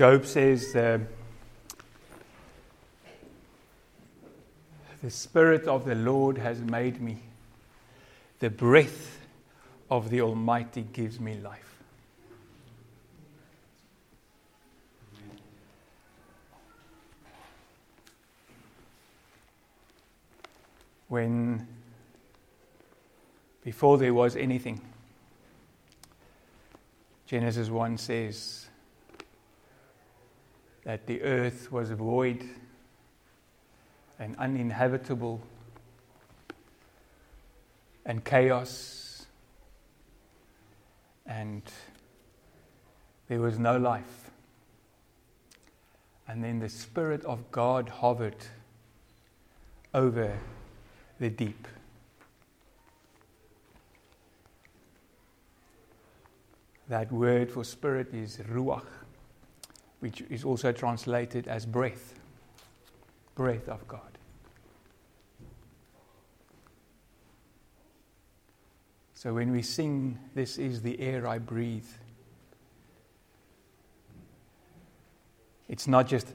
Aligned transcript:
Job 0.00 0.24
says, 0.24 0.74
uh, 0.74 0.98
The 5.02 5.10
Spirit 5.10 5.66
of 5.66 5.84
the 5.84 5.94
Lord 5.94 6.38
has 6.38 6.58
made 6.58 7.02
me. 7.02 7.18
The 8.38 8.48
breath 8.48 9.20
of 9.90 10.08
the 10.08 10.22
Almighty 10.22 10.86
gives 10.90 11.20
me 11.20 11.38
life. 11.40 11.82
When, 21.08 21.68
before 23.62 23.98
there 23.98 24.14
was 24.14 24.34
anything, 24.34 24.80
Genesis 27.26 27.68
1 27.68 27.98
says 27.98 28.69
that 30.84 31.06
the 31.06 31.22
earth 31.22 31.70
was 31.70 31.90
void 31.90 32.48
and 34.18 34.36
uninhabitable 34.36 35.40
and 38.04 38.24
chaos 38.24 39.26
and 41.26 41.62
there 43.28 43.40
was 43.40 43.58
no 43.58 43.76
life. 43.76 44.30
And 46.26 46.42
then 46.42 46.58
the 46.58 46.68
Spirit 46.68 47.24
of 47.24 47.50
God 47.50 47.88
hovered 47.88 48.36
over 49.94 50.36
the 51.18 51.30
deep. 51.30 51.68
That 56.88 57.12
word 57.12 57.52
for 57.52 57.62
spirit 57.62 58.12
is 58.12 58.38
ruach, 58.38 58.86
which 60.00 60.22
is 60.22 60.44
also 60.44 60.72
translated 60.72 61.46
as 61.46 61.64
breath. 61.66 62.14
Breath 63.34 63.68
of 63.68 63.86
God. 63.86 64.00
So 69.14 69.34
when 69.34 69.52
we 69.52 69.62
sing, 69.62 70.18
This 70.34 70.56
is 70.56 70.80
the 70.80 70.98
air 70.98 71.26
I 71.26 71.38
breathe, 71.38 71.86
it's 75.68 75.86
not 75.86 76.08
just, 76.08 76.26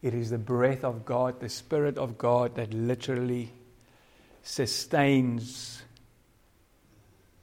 it 0.00 0.14
is 0.14 0.30
the 0.30 0.38
breath 0.38 0.84
of 0.84 1.04
God, 1.04 1.40
the 1.40 1.48
Spirit 1.48 1.98
of 1.98 2.16
God 2.16 2.54
that 2.54 2.72
literally 2.72 3.50
sustains 4.44 5.82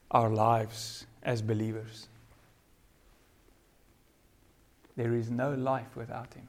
our 0.09 0.29
lives 0.29 1.05
as 1.23 1.41
believers. 1.41 2.07
There 4.95 5.13
is 5.13 5.29
no 5.29 5.53
life 5.53 5.95
without 5.95 6.33
Him. 6.33 6.47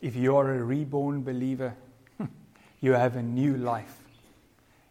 If 0.00 0.14
you 0.14 0.36
are 0.36 0.54
a 0.54 0.62
reborn 0.62 1.22
believer, 1.22 1.74
you 2.80 2.92
have 2.92 3.16
a 3.16 3.22
new 3.22 3.56
life. 3.56 3.98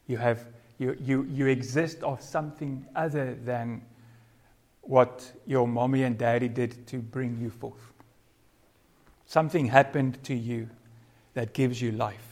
You, 0.06 0.18
have, 0.18 0.44
you, 0.78 0.96
you, 1.00 1.26
you 1.30 1.46
exist 1.46 2.02
of 2.02 2.20
something 2.22 2.84
other 2.94 3.34
than 3.34 3.82
what 4.82 5.30
your 5.46 5.66
mommy 5.66 6.02
and 6.02 6.16
daddy 6.16 6.48
did 6.48 6.86
to 6.88 6.98
bring 6.98 7.38
you 7.40 7.50
forth. 7.50 7.92
Something 9.26 9.66
happened 9.66 10.22
to 10.24 10.34
you 10.34 10.68
that 11.34 11.52
gives 11.52 11.80
you 11.80 11.92
life, 11.92 12.27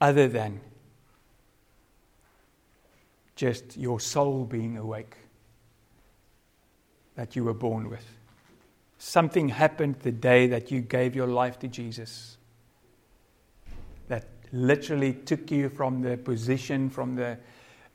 other 0.00 0.28
than 0.28 0.60
just 3.36 3.76
your 3.76 4.00
soul 4.00 4.44
being 4.44 4.76
awake 4.76 5.16
that 7.14 7.36
you 7.36 7.44
were 7.44 7.54
born 7.54 7.88
with. 7.88 8.04
Something 8.98 9.48
happened 9.48 9.96
the 10.00 10.12
day 10.12 10.46
that 10.48 10.70
you 10.70 10.80
gave 10.80 11.16
your 11.16 11.26
life 11.26 11.58
to 11.60 11.68
Jesus 11.68 12.36
that 14.08 14.26
literally 14.52 15.14
took 15.14 15.50
you 15.50 15.68
from 15.68 16.02
the 16.02 16.16
position, 16.16 16.90
from 16.90 17.14
the, 17.16 17.38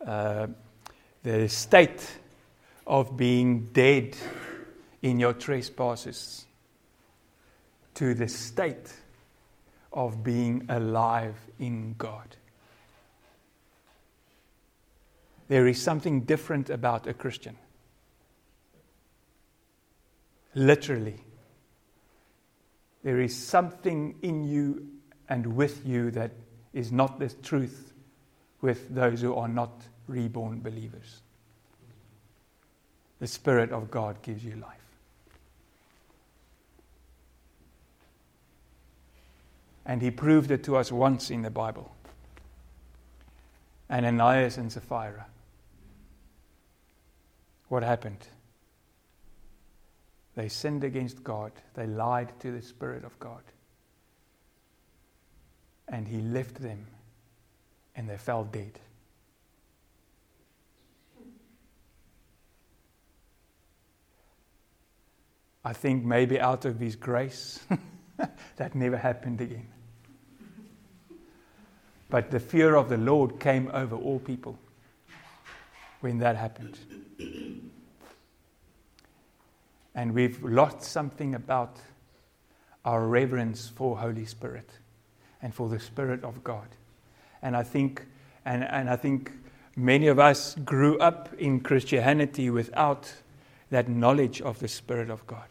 uh, 0.06 0.48
the 1.24 1.48
state 1.48 2.18
of 2.88 3.16
being 3.16 3.68
dead 3.72 4.16
in 5.02 5.20
your 5.20 5.34
trespasses 5.34 6.46
to 7.94 8.14
the 8.14 8.28
state 8.28 8.94
of 9.96 10.24
being 10.24 10.66
alive 10.70 11.36
in 11.58 11.96
God. 11.98 12.36
There 15.48 15.68
is 15.68 15.82
something 15.82 16.22
different 16.22 16.70
about 16.70 17.08
a 17.08 17.14
Christian 17.14 17.58
literally. 20.56 21.20
There 23.04 23.22
is 23.22 23.36
something 23.36 24.16
in 24.24 24.46
you 24.46 24.88
and 25.30 25.56
with 25.56 25.86
you 25.86 26.10
that 26.12 26.32
is 26.74 26.92
not 26.92 27.20
the 27.20 27.30
truth 27.30 27.94
with 28.62 28.94
those 28.94 29.22
who 29.22 29.36
are 29.36 29.48
not 29.48 29.84
reborn 30.08 30.62
believers. 30.62 31.22
The 33.20 33.28
Spirit 33.28 33.72
of 33.72 33.92
God 33.92 34.22
gives 34.24 34.44
you 34.44 34.56
life. 34.56 34.85
And 39.86 40.02
he 40.02 40.12
proved 40.12 40.52
it 40.52 40.64
to 40.64 40.76
us 40.78 40.92
once 40.92 41.30
in 41.30 41.42
the 41.42 41.52
Bible. 41.52 41.96
Ananias 43.90 44.58
and 44.58 44.72
Sapphira. 44.72 45.28
What 47.68 47.84
happened? 47.84 48.28
They 50.36 50.50
sinned 50.50 50.84
against 50.84 51.24
God. 51.24 51.52
They 51.76 51.88
lied 51.88 52.32
to 52.42 52.52
the 52.52 52.62
Spirit 52.62 53.04
of 53.04 53.18
God. 53.20 53.44
And 55.88 56.08
He 56.08 56.22
left 56.22 56.56
them 56.56 56.88
and 57.96 58.10
they 58.10 58.18
fell 58.18 58.44
dead. 58.44 58.80
I 65.64 65.74
think 65.74 66.04
maybe 66.04 66.40
out 66.40 66.66
of 66.66 66.80
His 66.80 66.96
grace, 66.96 67.60
that 68.58 68.76
never 68.76 68.98
happened 68.98 69.42
again. 69.42 69.68
But 72.16 72.32
the 72.32 72.40
fear 72.40 72.76
of 72.78 72.88
the 72.88 72.96
Lord 72.96 73.42
came 73.42 73.70
over 73.74 73.98
all 73.98 74.20
people 74.20 74.58
when 76.00 76.20
that 76.20 76.38
happened. 76.38 76.80
And 79.94 80.14
we've 80.14 80.42
lost 80.42 80.82
something 80.84 81.36
about 81.36 81.76
our 82.86 83.06
reverence 83.06 83.68
for 83.68 83.98
Holy 83.98 84.24
Spirit 84.24 84.70
and 85.42 85.54
for 85.54 85.68
the 85.68 85.78
Spirit 85.78 86.24
of 86.24 86.42
God. 86.42 86.70
And 87.42 87.54
I 87.54 87.64
think, 87.64 88.06
and, 88.46 88.64
and 88.64 88.90
I 88.90 88.96
think 88.96 89.34
many 89.76 90.08
of 90.08 90.18
us 90.18 90.56
grew 90.64 90.98
up 91.00 91.34
in 91.38 91.60
Christianity 91.60 92.50
without 92.50 93.14
that 93.72 93.90
knowledge 93.90 94.40
of 94.40 94.60
the 94.60 94.70
Spirit 94.70 95.10
of 95.10 95.28
God. 95.28 95.50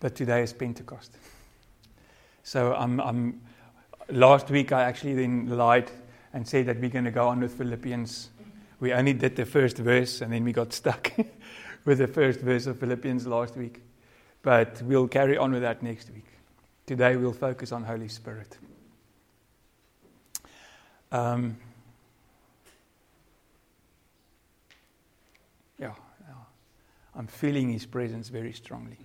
But 0.00 0.16
today 0.16 0.42
is 0.42 0.52
Pentecost. 0.52 1.16
So 2.50 2.74
I'm, 2.74 3.00
I'm, 3.00 3.40
last 4.08 4.50
week 4.50 4.72
I 4.72 4.82
actually 4.82 5.14
then 5.14 5.56
lied 5.56 5.88
and 6.32 6.44
said 6.44 6.66
that 6.66 6.80
we're 6.80 6.90
going 6.90 7.04
to 7.04 7.12
go 7.12 7.28
on 7.28 7.38
with 7.38 7.54
Philippians 7.54 8.30
we 8.80 8.92
only 8.92 9.12
did 9.12 9.36
the 9.36 9.46
first 9.46 9.76
verse 9.78 10.20
and 10.20 10.32
then 10.32 10.42
we 10.42 10.52
got 10.52 10.72
stuck 10.72 11.12
with 11.84 11.98
the 11.98 12.08
first 12.08 12.40
verse 12.40 12.66
of 12.66 12.80
Philippians 12.80 13.24
last 13.24 13.56
week. 13.56 13.80
But 14.42 14.82
we'll 14.82 15.06
carry 15.06 15.36
on 15.36 15.52
with 15.52 15.62
that 15.62 15.80
next 15.80 16.10
week. 16.10 16.26
Today 16.86 17.14
we'll 17.14 17.32
focus 17.32 17.70
on 17.70 17.84
Holy 17.84 18.08
Spirit. 18.08 18.58
Um, 21.12 21.56
yeah, 25.78 25.94
I'm 27.14 27.28
feeling 27.28 27.70
His 27.70 27.86
presence 27.86 28.28
very 28.28 28.52
strongly. 28.52 28.98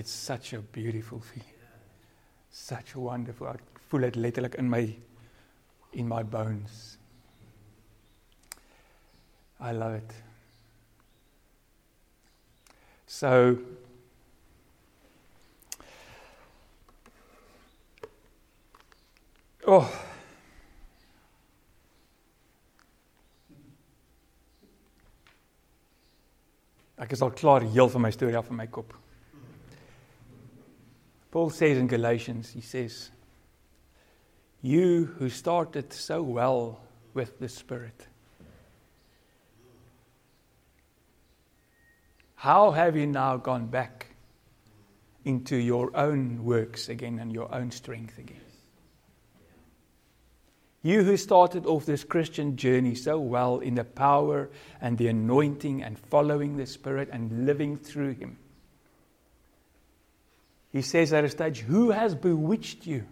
It's 0.00 0.12
such 0.12 0.54
a 0.54 0.60
beautiful 0.60 1.20
feeling. 1.20 1.60
Such 2.50 2.94
a 2.94 3.00
wonderful. 3.00 3.48
I 3.48 3.56
voel 3.88 4.00
dit 4.00 4.14
letterlik 4.16 4.54
in 4.54 4.68
my 4.68 4.96
in 5.92 6.08
my 6.08 6.22
bones. 6.22 6.96
I 9.60 9.72
love 9.72 9.96
it. 9.96 10.14
So, 13.06 13.58
oh, 19.66 19.90
Ek 26.96 27.12
is 27.12 27.20
al 27.20 27.30
klaar 27.32 27.60
heel 27.60 27.88
van 27.88 28.00
my 28.00 28.10
storie 28.10 28.36
af 28.36 28.48
in 28.48 28.56
my 28.56 28.66
kop. 28.66 28.96
Paul 31.30 31.50
says 31.50 31.78
in 31.78 31.86
Galatians, 31.86 32.50
he 32.50 32.60
says, 32.60 33.10
You 34.60 35.06
who 35.18 35.28
started 35.28 35.92
so 35.92 36.22
well 36.22 36.80
with 37.14 37.38
the 37.38 37.48
Spirit, 37.48 38.06
how 42.34 42.72
have 42.72 42.96
you 42.96 43.06
now 43.06 43.36
gone 43.36 43.66
back 43.66 44.06
into 45.24 45.56
your 45.56 45.94
own 45.96 46.44
works 46.44 46.88
again 46.88 47.18
and 47.18 47.32
your 47.32 47.54
own 47.54 47.70
strength 47.70 48.18
again? 48.18 48.40
You 50.82 51.02
who 51.04 51.18
started 51.18 51.66
off 51.66 51.84
this 51.84 52.04
Christian 52.04 52.56
journey 52.56 52.94
so 52.94 53.20
well 53.20 53.58
in 53.58 53.74
the 53.74 53.84
power 53.84 54.48
and 54.80 54.96
the 54.96 55.08
anointing 55.08 55.82
and 55.82 55.98
following 55.98 56.56
the 56.56 56.64
Spirit 56.64 57.10
and 57.12 57.44
living 57.44 57.76
through 57.76 58.14
Him. 58.14 58.38
He 60.72 60.82
says 60.82 61.12
at 61.12 61.24
a 61.24 61.28
stage, 61.28 61.60
Who 61.60 61.90
has 61.90 62.14
bewitched 62.14 62.86
you? 62.86 63.04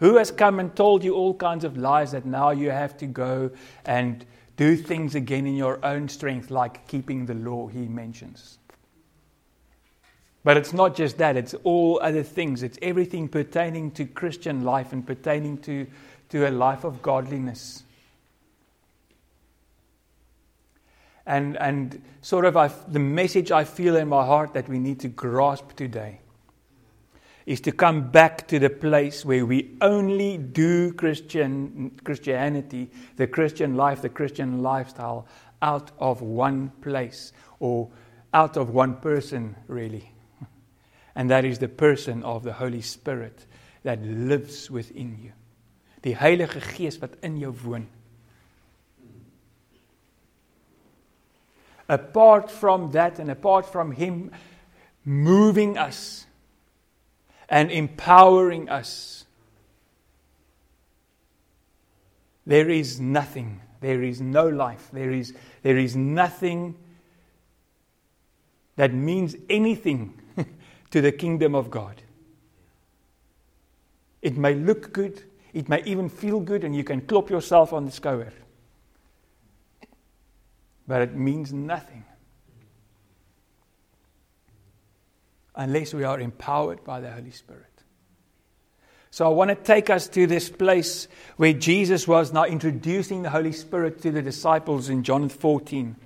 Who 0.00 0.16
has 0.16 0.30
come 0.30 0.60
and 0.60 0.74
told 0.74 1.04
you 1.04 1.14
all 1.14 1.34
kinds 1.34 1.64
of 1.64 1.76
lies 1.76 2.12
that 2.12 2.24
now 2.24 2.50
you 2.50 2.70
have 2.70 2.96
to 2.98 3.06
go 3.06 3.50
and 3.84 4.24
do 4.56 4.76
things 4.76 5.14
again 5.14 5.46
in 5.46 5.56
your 5.56 5.84
own 5.84 6.08
strength, 6.08 6.50
like 6.50 6.86
keeping 6.88 7.26
the 7.26 7.34
law, 7.34 7.68
he 7.68 7.86
mentions. 7.86 8.58
But 10.44 10.56
it's 10.56 10.72
not 10.72 10.96
just 10.96 11.18
that, 11.18 11.36
it's 11.36 11.54
all 11.62 12.00
other 12.02 12.22
things. 12.22 12.62
It's 12.62 12.78
everything 12.80 13.28
pertaining 13.28 13.90
to 13.92 14.04
Christian 14.04 14.64
life 14.64 14.92
and 14.92 15.06
pertaining 15.06 15.58
to, 15.58 15.86
to 16.30 16.48
a 16.48 16.50
life 16.50 16.84
of 16.84 17.02
godliness. 17.02 17.82
And, 21.28 21.58
and 21.58 22.00
sort 22.22 22.46
of 22.46 22.56
I, 22.56 22.68
the 22.88 22.98
message 22.98 23.52
I 23.52 23.64
feel 23.64 23.96
in 23.96 24.08
my 24.08 24.24
heart 24.24 24.54
that 24.54 24.66
we 24.66 24.78
need 24.78 24.98
to 25.00 25.08
grasp 25.08 25.76
today 25.76 26.20
is 27.44 27.60
to 27.60 27.70
come 27.70 28.10
back 28.10 28.48
to 28.48 28.58
the 28.58 28.70
place 28.70 29.26
where 29.26 29.44
we 29.44 29.76
only 29.82 30.38
do 30.38 30.94
Christian, 30.94 31.92
Christianity, 32.02 32.90
the 33.16 33.26
Christian 33.26 33.76
life, 33.76 34.00
the 34.00 34.08
Christian 34.08 34.62
lifestyle, 34.62 35.26
out 35.60 35.90
of 35.98 36.22
one 36.22 36.70
place 36.80 37.32
or 37.60 37.90
out 38.32 38.56
of 38.56 38.70
one 38.70 38.96
person, 38.96 39.54
really. 39.66 40.10
And 41.14 41.30
that 41.30 41.44
is 41.44 41.58
the 41.58 41.68
person 41.68 42.22
of 42.22 42.42
the 42.42 42.54
Holy 42.54 42.80
Spirit 42.80 43.44
that 43.82 44.00
lives 44.02 44.70
within 44.70 45.18
you. 45.22 45.32
Die 46.02 46.14
Heilige 46.14 46.62
Gees 46.76 46.98
wat 47.00 47.16
in 47.22 47.36
jou 47.40 47.52
woon. 47.64 47.88
Apart 51.88 52.50
from 52.50 52.90
that 52.92 53.18
and 53.18 53.30
apart 53.30 53.70
from 53.70 53.92
him 53.92 54.30
moving 55.04 55.78
us 55.78 56.26
and 57.48 57.70
empowering 57.70 58.68
us. 58.68 59.24
There 62.46 62.68
is 62.68 63.00
nothing, 63.00 63.60
there 63.80 64.02
is 64.02 64.20
no 64.20 64.48
life, 64.48 64.88
there 64.92 65.10
is, 65.10 65.34
there 65.62 65.78
is 65.78 65.96
nothing 65.96 66.76
that 68.76 68.92
means 68.94 69.34
anything 69.50 70.20
to 70.90 71.00
the 71.00 71.12
kingdom 71.12 71.54
of 71.54 71.70
God. 71.70 72.02
It 74.22 74.36
may 74.36 74.54
look 74.54 74.92
good, 74.92 75.22
it 75.52 75.68
may 75.68 75.82
even 75.84 76.08
feel 76.08 76.40
good, 76.40 76.64
and 76.64 76.74
you 76.74 76.84
can 76.84 77.00
clop 77.02 77.30
yourself 77.30 77.72
on 77.72 77.86
the 77.86 77.92
shoulder. 77.92 78.32
But 80.88 81.02
it 81.02 81.14
means 81.14 81.52
nothing 81.52 82.04
unless 85.54 85.92
we 85.92 86.02
are 86.02 86.18
empowered 86.18 86.82
by 86.82 87.00
the 87.00 87.10
Holy 87.10 87.30
Spirit. 87.30 87.64
So 89.10 89.26
I 89.26 89.28
want 89.28 89.50
to 89.50 89.54
take 89.54 89.90
us 89.90 90.08
to 90.08 90.26
this 90.26 90.48
place 90.48 91.06
where 91.36 91.52
Jesus 91.52 92.08
was 92.08 92.32
now 92.32 92.44
introducing 92.44 93.22
the 93.22 93.30
Holy 93.30 93.52
Spirit 93.52 94.00
to 94.02 94.10
the 94.10 94.22
disciples 94.22 94.88
in 94.88 95.02
John 95.02 95.28
14. 95.28 95.96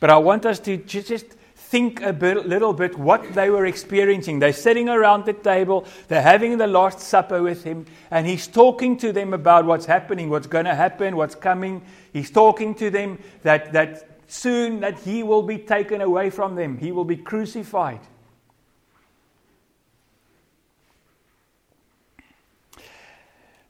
But 0.00 0.10
I 0.10 0.16
want 0.16 0.46
us 0.46 0.58
to 0.60 0.76
just 0.78 1.26
think 1.68 2.00
a 2.00 2.14
bit, 2.14 2.46
little 2.46 2.72
bit 2.72 2.98
what 2.98 3.34
they 3.34 3.50
were 3.50 3.66
experiencing. 3.66 4.38
They're 4.38 4.54
sitting 4.54 4.88
around 4.88 5.26
the 5.26 5.34
table, 5.34 5.84
they're 6.08 6.22
having 6.22 6.56
the 6.56 6.66
Last 6.66 7.00
Supper 7.00 7.42
with 7.42 7.62
him, 7.62 7.84
and 8.10 8.26
he's 8.26 8.46
talking 8.46 8.96
to 8.98 9.12
them 9.12 9.34
about 9.34 9.66
what's 9.66 9.84
happening, 9.84 10.30
what's 10.30 10.46
going 10.46 10.64
to 10.64 10.74
happen, 10.74 11.14
what's 11.14 11.34
coming. 11.34 11.82
He's 12.10 12.30
talking 12.30 12.74
to 12.76 12.88
them 12.88 13.18
that, 13.42 13.74
that 13.74 14.08
soon 14.28 14.80
that 14.80 15.00
he 15.00 15.22
will 15.22 15.42
be 15.42 15.58
taken 15.58 16.00
away 16.00 16.30
from 16.30 16.54
them, 16.54 16.78
he 16.78 16.90
will 16.90 17.04
be 17.04 17.16
crucified. 17.16 18.00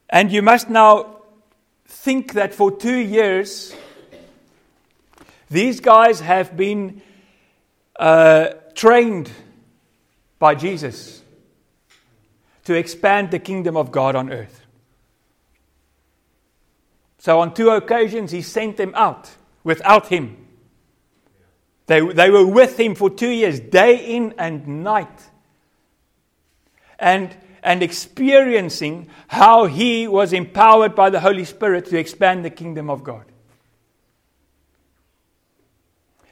And 0.08 0.30
you 0.30 0.40
must 0.40 0.70
now 0.70 1.16
think 1.86 2.34
that 2.34 2.54
for 2.54 2.70
two 2.70 2.96
years, 2.96 3.74
these 5.50 5.80
guys 5.80 6.20
have 6.20 6.56
been 6.56 7.02
uh, 7.98 8.50
trained 8.74 9.30
by 10.38 10.54
Jesus 10.54 11.22
to 12.64 12.74
expand 12.74 13.30
the 13.30 13.38
kingdom 13.38 13.76
of 13.76 13.90
God 13.90 14.14
on 14.14 14.30
earth. 14.30 14.66
So, 17.18 17.40
on 17.40 17.52
two 17.52 17.70
occasions, 17.70 18.30
he 18.30 18.42
sent 18.42 18.76
them 18.76 18.92
out 18.94 19.30
without 19.64 20.06
him. 20.06 20.46
They, 21.86 22.00
they 22.00 22.30
were 22.30 22.46
with 22.46 22.78
him 22.78 22.94
for 22.94 23.10
two 23.10 23.30
years, 23.30 23.58
day 23.58 24.14
in 24.14 24.34
and 24.38 24.84
night. 24.84 25.30
And, 26.98 27.34
and 27.62 27.82
experiencing 27.82 29.08
how 29.26 29.64
he 29.64 30.06
was 30.06 30.32
empowered 30.32 30.94
by 30.94 31.10
the 31.10 31.20
Holy 31.20 31.44
Spirit 31.44 31.86
to 31.86 31.98
expand 31.98 32.44
the 32.44 32.50
kingdom 32.50 32.90
of 32.90 33.02
God. 33.02 33.24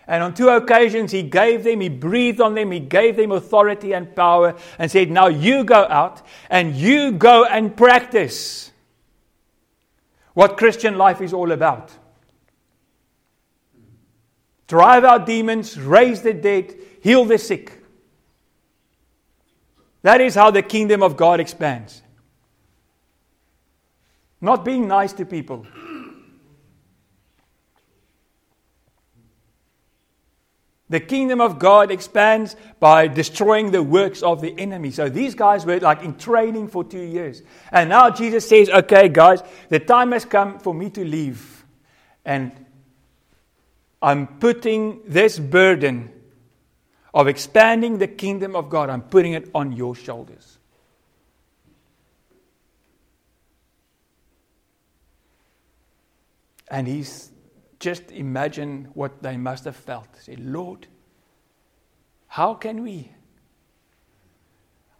And 0.09 0.23
on 0.23 0.35
two 0.35 0.49
occasions, 0.49 1.11
he 1.11 1.23
gave 1.23 1.65
them, 1.65 1.81
he 1.81 1.89
breathed 1.89 2.41
on 2.41 2.55
them, 2.55 2.71
he 2.71 2.81
gave 2.81 3.17
them 3.17 3.33
authority 3.33 3.93
and 3.93 4.15
power, 4.15 4.55
and 4.79 4.91
said, 4.91 5.11
Now 5.11 5.27
you 5.27 5.65
go 5.65 5.85
out 5.89 6.23
and 6.49 6.77
you 6.77 7.13
go 7.13 7.45
and 7.45 7.77
practice 7.77 8.71
what 10.35 10.57
Christian 10.57 10.97
life 10.97 11.21
is 11.21 11.33
all 11.33 11.51
about 11.51 11.91
drive 14.67 15.05
out 15.05 15.27
demons, 15.27 15.79
raise 15.79 16.23
the 16.23 16.35
dead, 16.35 16.75
heal 17.01 17.25
the 17.25 17.39
sick. 17.39 17.83
That 20.03 20.21
is 20.21 20.35
how 20.35 20.51
the 20.51 20.63
kingdom 20.63 21.03
of 21.03 21.17
God 21.17 21.41
expands. 21.41 22.03
Not 24.41 24.65
being 24.65 24.87
nice 24.87 25.13
to 25.15 25.25
people. 25.25 25.67
The 30.89 31.01
kingdom 31.01 31.41
of 31.41 31.59
God 31.59 31.91
expands 31.91 32.55
by 32.79 33.09
destroying 33.09 33.73
the 33.73 33.83
works 33.83 34.23
of 34.23 34.41
the 34.41 34.55
enemy. 34.57 34.93
So 34.93 35.09
these 35.09 35.35
guys 35.35 35.67
were 35.67 35.81
like 35.81 36.03
in 36.03 36.17
training 36.17 36.69
for 36.69 36.85
two 36.85 37.03
years. 37.03 37.43
And 37.73 37.89
now 37.89 38.11
Jesus 38.11 38.49
says, 38.49 38.69
okay, 38.71 39.09
guys, 39.09 39.43
the 39.69 39.81
time 39.81 40.13
has 40.13 40.25
come 40.25 40.61
for 40.61 40.73
me 40.73 40.91
to 40.91 41.05
leave. 41.05 41.65
And 42.25 42.53
I'm 44.01 44.27
putting 44.39 45.01
this 45.07 45.41
burden 45.41 46.13
of 47.13 47.27
expanding 47.27 47.99
the 47.99 48.07
kingdom 48.07 48.55
of 48.55 48.71
God, 48.71 48.91
I'm 48.91 49.03
putting 49.03 49.33
it 49.33 49.51
on 49.55 49.73
your 49.73 49.95
shoulders. 49.95 50.59
And 56.69 56.87
he's 56.87 57.31
just 57.79 58.11
imagine 58.11 58.89
what 58.95 59.23
they 59.23 59.37
must 59.37 59.65
have 59.65 59.77
felt. 59.77 60.09
Say, 60.21 60.37
Lord, 60.37 60.87
how 62.29 62.55
can 62.55 62.83
we? 62.83 63.11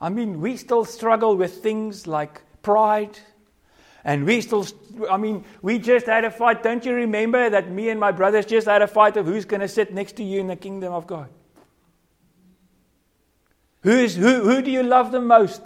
I 0.01 0.09
mean, 0.11 0.41
we 0.41 0.57
still 0.57 0.85
struggle 0.85 1.37
with 1.37 1.63
things 1.63 2.07
like 2.07 2.43
pride 2.63 3.19
and 4.07 4.25
we 4.25 4.41
still, 4.41 4.65
I 5.11 5.17
mean, 5.17 5.45
we 5.63 5.81
just 5.81 6.07
had 6.07 6.25
a 6.25 6.31
fight. 6.31 6.63
Don't 6.63 6.85
you 6.85 6.95
remember 6.95 7.51
that 7.51 7.73
me 7.73 7.89
and 7.89 7.99
my 7.99 8.13
brothers 8.13 8.47
just 8.47 8.69
had 8.69 8.81
a 8.81 8.87
fight 8.87 9.17
of 9.17 9.27
who's 9.27 9.45
going 9.45 9.63
to 9.63 9.69
sit 9.69 9.93
next 9.93 10.15
to 10.17 10.23
you 10.23 10.39
in 10.39 10.47
the 10.47 10.55
kingdom 10.55 10.93
of 10.93 11.09
God? 11.09 11.29
Who's, 13.81 14.15
who, 14.15 14.45
who 14.45 14.63
do 14.63 14.71
you 14.71 14.85
love 14.85 15.11
the 15.11 15.21
most? 15.21 15.63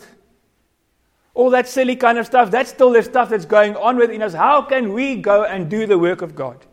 All 1.35 1.51
that 1.51 1.69
silly 1.69 1.97
kind 1.97 2.17
of 2.17 2.25
stuff, 2.25 2.51
that's 2.51 2.71
still 2.71 2.93
the 2.93 3.03
stuff 3.03 3.29
that's 3.29 3.45
going 3.45 3.77
on 3.77 3.99
within 3.99 4.23
us. 4.23 4.33
How 4.33 4.63
can 4.63 4.95
we 4.95 5.17
go 5.17 5.45
and 5.45 5.69
do 5.69 5.87
the 5.87 5.99
work 5.99 6.23
of 6.23 6.35
God? 6.35 6.65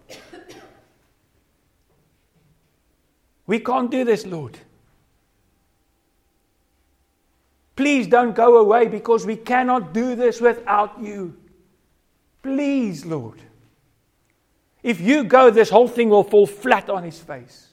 We 3.48 3.60
can't 3.60 3.90
do 3.90 4.04
this, 4.04 4.26
Lord. 4.26 4.58
Please 7.76 8.08
don't 8.08 8.36
go 8.36 8.58
away 8.58 8.88
because 8.88 9.26
we 9.26 9.38
cannot 9.38 9.94
do 9.94 10.16
this 10.16 10.42
without 10.42 11.02
you. 11.02 11.38
Please, 12.44 13.06
Lord. 13.06 13.42
If 14.84 15.00
you 15.00 15.24
go, 15.24 15.50
this 15.50 15.70
whole 15.70 15.88
thing 15.88 16.10
will 16.10 16.24
fall 16.24 16.48
flat 16.48 16.90
on 16.90 17.04
his 17.04 17.20
face. 17.20 17.68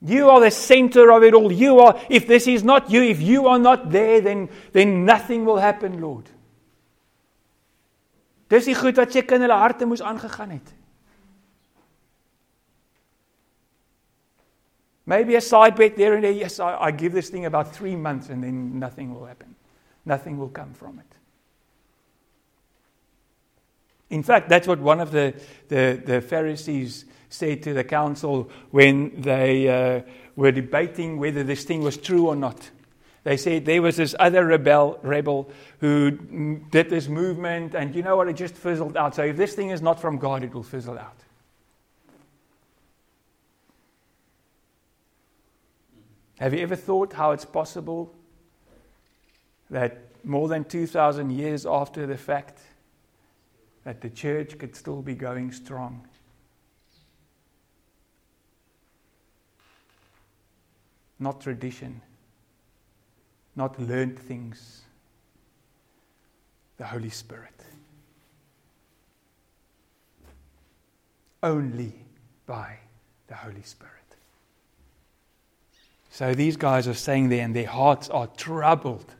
You 0.00 0.30
are 0.30 0.40
the 0.40 0.50
center 0.50 1.12
of 1.12 1.22
it 1.22 1.34
all. 1.34 1.52
You 1.52 1.78
are, 1.78 2.00
if 2.10 2.26
this 2.26 2.48
is 2.48 2.64
not 2.64 2.90
you, 2.90 3.02
if 3.02 3.20
you 3.20 3.46
are 3.46 3.58
not 3.58 3.90
there, 3.90 4.20
then, 4.20 4.48
then 4.72 5.04
nothing 5.04 5.44
will 5.44 5.58
happen, 5.58 6.00
Lord. 6.00 6.28
Dis 8.52 8.66
die 8.68 8.76
goed 8.76 8.98
wat 9.00 9.14
seker 9.14 9.38
in 9.38 9.46
hulle 9.46 9.56
harte 9.56 9.86
moes 9.88 10.02
aangegaan 10.04 10.50
het. 10.58 10.72
Maybe 15.12 15.34
a 15.34 15.42
side 15.42 15.76
bet 15.76 15.94
there 15.94 16.14
and 16.14 16.24
there. 16.24 16.32
Yes, 16.32 16.58
I, 16.58 16.74
I 16.74 16.90
give 16.90 17.12
this 17.12 17.28
thing 17.28 17.44
about 17.44 17.74
three 17.74 17.96
months 17.96 18.30
and 18.30 18.42
then 18.42 18.78
nothing 18.78 19.14
will 19.14 19.26
happen. 19.26 19.54
Nothing 20.06 20.38
will 20.38 20.48
come 20.48 20.72
from 20.72 21.00
it. 21.00 21.16
In 24.08 24.22
fact, 24.22 24.48
that's 24.48 24.66
what 24.66 24.78
one 24.78 25.00
of 25.00 25.10
the, 25.10 25.34
the, 25.68 26.02
the 26.02 26.22
Pharisees 26.22 27.04
said 27.28 27.62
to 27.64 27.74
the 27.74 27.84
council 27.84 28.50
when 28.70 29.20
they 29.20 29.68
uh, 29.68 30.00
were 30.34 30.50
debating 30.50 31.18
whether 31.18 31.44
this 31.44 31.64
thing 31.64 31.82
was 31.82 31.98
true 31.98 32.28
or 32.28 32.34
not. 32.34 32.70
They 33.22 33.36
said 33.36 33.66
there 33.66 33.82
was 33.82 33.96
this 33.96 34.14
other 34.18 34.46
rebel, 34.46 34.98
rebel 35.02 35.50
who 35.80 36.12
did 36.70 36.88
this 36.88 37.08
movement, 37.08 37.74
and 37.74 37.94
you 37.94 38.02
know 38.02 38.16
what? 38.16 38.28
It 38.28 38.36
just 38.36 38.54
fizzled 38.54 38.96
out. 38.96 39.16
So 39.16 39.24
if 39.24 39.36
this 39.36 39.52
thing 39.52 39.68
is 39.68 39.82
not 39.82 40.00
from 40.00 40.16
God, 40.16 40.42
it 40.42 40.54
will 40.54 40.62
fizzle 40.62 40.98
out. 40.98 41.18
Have 46.38 46.54
you 46.54 46.60
ever 46.60 46.76
thought 46.76 47.12
how 47.12 47.32
it's 47.32 47.44
possible 47.44 48.12
that 49.70 49.98
more 50.24 50.48
than 50.48 50.64
2,000 50.64 51.30
years 51.30 51.66
after 51.66 52.06
the 52.06 52.16
fact, 52.16 52.60
that 53.84 54.00
the 54.00 54.10
church 54.10 54.58
could 54.58 54.76
still 54.76 55.02
be 55.02 55.14
going 55.14 55.52
strong? 55.52 56.06
Not 61.18 61.40
tradition, 61.40 62.00
not 63.54 63.78
learned 63.80 64.18
things, 64.18 64.82
the 66.76 66.84
Holy 66.84 67.10
Spirit. 67.10 67.64
Only 71.42 71.94
by 72.46 72.78
the 73.28 73.34
Holy 73.34 73.62
Spirit. 73.62 74.01
So 76.12 76.34
these 76.34 76.58
guys 76.58 76.86
are 76.86 76.94
saying 76.94 77.30
there, 77.30 77.42
and 77.42 77.56
their 77.56 77.66
hearts 77.66 78.10
are 78.10 78.26
troubled. 78.26 79.14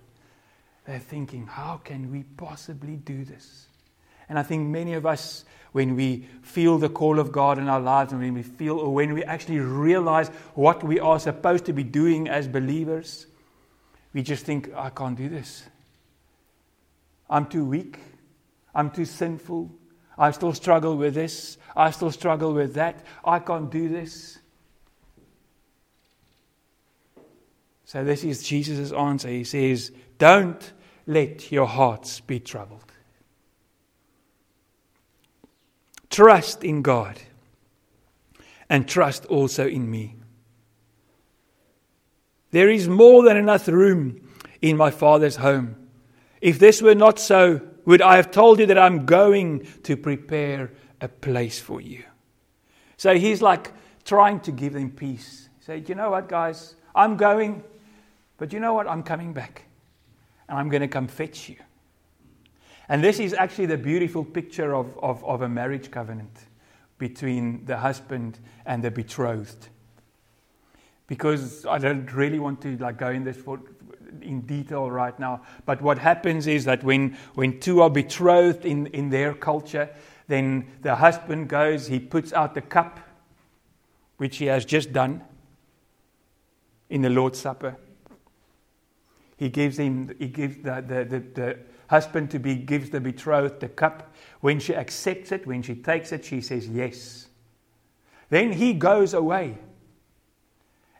They're 0.84 0.98
thinking, 0.98 1.46
how 1.46 1.80
can 1.82 2.12
we 2.12 2.24
possibly 2.36 2.96
do 2.96 3.24
this? 3.24 3.68
And 4.28 4.38
I 4.38 4.42
think 4.42 4.68
many 4.68 4.92
of 4.92 5.06
us, 5.06 5.46
when 5.72 5.96
we 5.96 6.26
feel 6.42 6.76
the 6.76 6.90
call 6.90 7.18
of 7.18 7.32
God 7.32 7.56
in 7.56 7.66
our 7.66 7.80
lives, 7.80 8.12
and 8.12 8.20
when 8.20 8.34
we 8.34 8.42
feel, 8.42 8.78
or 8.78 8.92
when 8.92 9.14
we 9.14 9.24
actually 9.24 9.58
realize 9.58 10.28
what 10.54 10.84
we 10.84 11.00
are 11.00 11.18
supposed 11.18 11.64
to 11.64 11.72
be 11.72 11.82
doing 11.82 12.28
as 12.28 12.46
believers, 12.46 13.26
we 14.12 14.22
just 14.22 14.44
think, 14.44 14.70
I 14.76 14.90
can't 14.90 15.16
do 15.16 15.30
this. 15.30 15.64
I'm 17.30 17.46
too 17.46 17.64
weak. 17.64 18.00
I'm 18.74 18.90
too 18.90 19.06
sinful. 19.06 19.70
I 20.18 20.30
still 20.32 20.52
struggle 20.52 20.98
with 20.98 21.14
this. 21.14 21.56
I 21.74 21.90
still 21.90 22.10
struggle 22.10 22.52
with 22.52 22.74
that. 22.74 23.02
I 23.24 23.38
can't 23.38 23.70
do 23.70 23.88
this. 23.88 24.40
So, 27.92 28.02
this 28.02 28.24
is 28.24 28.42
Jesus' 28.42 28.90
answer. 28.90 29.28
He 29.28 29.44
says, 29.44 29.92
Don't 30.16 30.72
let 31.06 31.52
your 31.52 31.66
hearts 31.66 32.20
be 32.20 32.40
troubled. 32.40 32.90
Trust 36.08 36.64
in 36.64 36.80
God 36.80 37.20
and 38.70 38.88
trust 38.88 39.26
also 39.26 39.68
in 39.68 39.90
me. 39.90 40.16
There 42.50 42.70
is 42.70 42.88
more 42.88 43.24
than 43.24 43.36
enough 43.36 43.68
room 43.68 44.26
in 44.62 44.78
my 44.78 44.90
Father's 44.90 45.36
home. 45.36 45.76
If 46.40 46.58
this 46.58 46.80
were 46.80 46.94
not 46.94 47.18
so, 47.18 47.60
would 47.84 48.00
I 48.00 48.16
have 48.16 48.30
told 48.30 48.58
you 48.58 48.64
that 48.64 48.78
I'm 48.78 49.04
going 49.04 49.68
to 49.82 49.98
prepare 49.98 50.72
a 51.02 51.08
place 51.08 51.60
for 51.60 51.78
you? 51.78 52.04
So 52.96 53.18
he's 53.18 53.42
like 53.42 53.70
trying 54.06 54.40
to 54.40 54.50
give 54.50 54.72
them 54.72 54.92
peace. 54.92 55.50
He 55.58 55.64
said, 55.66 55.90
You 55.90 55.94
know 55.94 56.08
what, 56.08 56.30
guys? 56.30 56.74
I'm 56.94 57.18
going. 57.18 57.64
But 58.42 58.52
you 58.52 58.58
know 58.58 58.74
what? 58.74 58.88
I'm 58.88 59.04
coming 59.04 59.32
back. 59.32 59.66
And 60.48 60.58
I'm 60.58 60.68
going 60.68 60.80
to 60.80 60.88
come 60.88 61.06
fetch 61.06 61.48
you. 61.48 61.54
And 62.88 63.04
this 63.04 63.20
is 63.20 63.34
actually 63.34 63.66
the 63.66 63.78
beautiful 63.78 64.24
picture 64.24 64.74
of, 64.74 64.98
of, 65.00 65.24
of 65.24 65.42
a 65.42 65.48
marriage 65.48 65.92
covenant 65.92 66.36
between 66.98 67.64
the 67.66 67.76
husband 67.76 68.40
and 68.66 68.82
the 68.82 68.90
betrothed. 68.90 69.68
Because 71.06 71.64
I 71.66 71.78
don't 71.78 72.12
really 72.12 72.40
want 72.40 72.60
to 72.62 72.76
like 72.78 72.98
go 72.98 73.10
in 73.10 73.22
this 73.22 73.36
for, 73.36 73.60
in 74.20 74.40
detail 74.40 74.90
right 74.90 75.16
now. 75.20 75.42
But 75.64 75.80
what 75.80 75.98
happens 75.98 76.48
is 76.48 76.64
that 76.64 76.82
when, 76.82 77.16
when 77.34 77.60
two 77.60 77.80
are 77.80 77.90
betrothed 77.90 78.66
in, 78.66 78.88
in 78.88 79.10
their 79.10 79.34
culture, 79.34 79.88
then 80.26 80.66
the 80.80 80.96
husband 80.96 81.48
goes, 81.48 81.86
he 81.86 82.00
puts 82.00 82.32
out 82.32 82.56
the 82.56 82.62
cup, 82.62 82.98
which 84.16 84.38
he 84.38 84.46
has 84.46 84.64
just 84.64 84.92
done 84.92 85.22
in 86.90 87.02
the 87.02 87.08
Lord's 87.08 87.38
Supper. 87.38 87.76
He 89.42 89.48
gives 89.48 89.76
him, 89.76 90.14
he 90.20 90.28
gives 90.28 90.58
the, 90.58 90.84
the, 90.86 91.04
the, 91.04 91.18
the 91.18 91.58
husband 91.88 92.30
to 92.30 92.38
be 92.38 92.54
gives 92.54 92.90
the 92.90 93.00
betrothed 93.00 93.58
the 93.58 93.68
cup. 93.68 94.14
When 94.40 94.60
she 94.60 94.72
accepts 94.72 95.32
it, 95.32 95.48
when 95.48 95.62
she 95.62 95.74
takes 95.74 96.12
it, 96.12 96.24
she 96.24 96.40
says 96.40 96.68
yes. 96.68 97.26
Then 98.30 98.52
he 98.52 98.72
goes 98.72 99.14
away. 99.14 99.58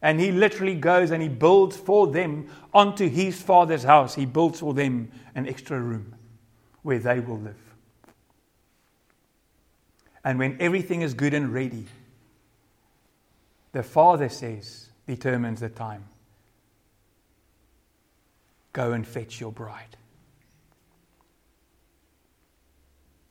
And 0.02 0.18
he 0.18 0.32
literally 0.32 0.74
goes 0.74 1.12
and 1.12 1.22
he 1.22 1.28
builds 1.28 1.76
for 1.76 2.08
them 2.08 2.48
onto 2.74 3.08
his 3.08 3.40
father's 3.40 3.84
house. 3.84 4.16
He 4.16 4.26
builds 4.26 4.58
for 4.58 4.74
them 4.74 5.12
an 5.36 5.46
extra 5.46 5.80
room 5.80 6.12
where 6.82 6.98
they 6.98 7.20
will 7.20 7.38
live. 7.38 7.62
And 10.24 10.40
when 10.40 10.56
everything 10.58 11.02
is 11.02 11.14
good 11.14 11.32
and 11.32 11.54
ready, 11.54 11.86
the 13.70 13.84
father 13.84 14.28
says, 14.28 14.88
determines 15.06 15.60
the 15.60 15.68
time. 15.68 16.08
Go 18.72 18.92
and 18.92 19.06
fetch 19.06 19.40
your 19.40 19.52
bride. 19.52 19.96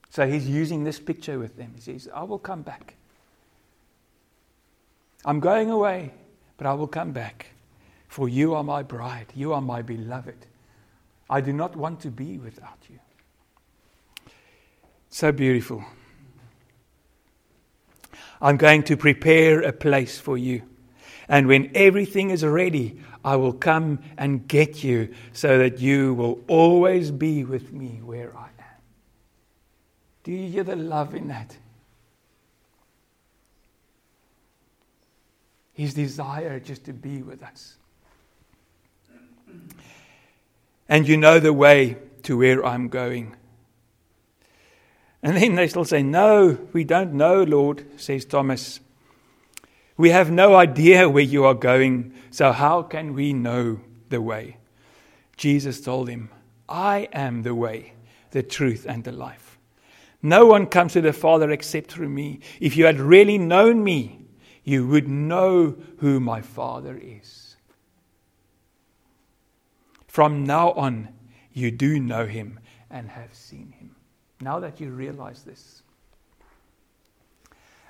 So 0.10 0.28
he's 0.28 0.48
using 0.48 0.84
this 0.84 1.00
picture 1.00 1.40
with 1.40 1.56
them. 1.58 1.72
He 1.76 1.82
says, 1.82 2.10
I 2.14 2.24
will 2.24 2.40
come 2.40 2.62
back. 2.64 2.96
I'm 5.24 5.40
going 5.40 5.72
away, 5.72 6.12
but 6.58 6.68
I 6.68 6.74
will 6.74 6.88
come 6.88 7.12
back. 7.12 7.48
For 8.08 8.28
you 8.28 8.54
are 8.56 8.64
my 8.64 8.84
bride. 8.84 9.28
You 9.36 9.54
are 9.54 9.62
my 9.62 9.82
beloved. 9.82 10.46
I 11.30 11.40
do 11.40 11.54
not 11.54 11.78
want 11.78 12.02
to 12.02 12.10
be 12.10 12.38
without 12.38 12.78
you. 12.90 13.00
So 15.10 15.32
beautiful. 15.32 15.84
I'm 18.42 18.58
going 18.58 18.84
to 18.84 18.98
prepare 18.98 19.62
a 19.62 19.72
place 19.72 20.20
for 20.20 20.38
you. 20.38 20.64
And 21.28 21.48
when 21.48 21.72
everything 21.76 22.30
is 22.30 22.44
ready, 22.44 23.00
I 23.24 23.36
will 23.36 23.54
come 23.54 24.00
and 24.18 24.48
get 24.48 24.84
you 24.84 25.14
so 25.34 25.60
that 25.60 25.80
you 25.80 26.14
will 26.14 26.40
always 26.48 27.12
be 27.12 27.44
with 27.44 27.72
me 27.72 28.02
where 28.04 28.36
I 28.36 28.46
am. 28.46 28.66
Do 30.24 30.32
you 30.32 30.50
hear 30.50 30.64
the 30.64 30.76
love 30.76 31.16
in 31.16 31.28
that? 31.28 31.56
His 35.74 35.94
desire 35.94 36.60
just 36.60 36.86
to 36.86 36.94
be 36.94 37.22
with 37.22 37.42
us. 37.44 37.78
And 40.90 41.08
you 41.08 41.18
know 41.18 41.40
the 41.40 41.54
way 41.54 41.98
to 42.24 42.38
where 42.38 42.66
I'm 42.66 42.90
going. 42.90 43.36
And 45.24 45.38
then 45.38 45.56
they 45.56 45.68
still 45.68 45.86
say, 45.86 46.04
No, 46.04 46.58
we 46.74 46.84
don't 46.84 47.14
know, 47.14 47.44
Lord, 47.44 47.86
says 48.00 48.26
Thomas. 48.26 48.80
We 50.02 50.10
have 50.10 50.32
no 50.32 50.56
idea 50.56 51.08
where 51.08 51.22
you 51.22 51.46
are 51.46 51.54
going, 51.54 52.14
so 52.32 52.52
how 52.54 52.82
can 52.82 53.14
we 53.14 53.34
know 53.34 53.82
the 54.10 54.20
way? 54.20 54.58
Jesus 55.38 55.80
told 55.80 56.10
him, 56.10 56.32
I 56.68 57.08
am 57.14 57.44
the 57.44 57.54
way, 57.54 57.94
the 58.32 58.42
truth, 58.42 58.88
and 58.90 59.04
the 59.04 59.12
life. 59.12 59.60
No 60.24 60.48
one 60.48 60.66
comes 60.66 60.94
to 60.94 61.02
the 61.02 61.14
Father 61.14 61.52
except 61.52 61.92
through 61.92 62.10
me. 62.10 62.40
If 62.60 62.76
you 62.76 62.86
had 62.86 63.00
really 63.00 63.38
known 63.38 63.84
me, 63.84 64.26
you 64.64 64.88
would 64.88 65.08
know 65.08 65.78
who 66.00 66.20
my 66.20 66.42
Father 66.42 67.00
is. 67.00 67.56
From 70.08 70.46
now 70.46 70.72
on, 70.72 71.10
you 71.54 71.70
do 71.70 72.00
know 72.00 72.26
him 72.26 72.60
and 72.90 73.08
have 73.08 73.36
seen 73.36 73.72
him. 73.74 73.96
Now 74.40 74.62
that 74.62 74.82
you 74.82 74.90
realize 74.90 75.44
this, 75.44 75.81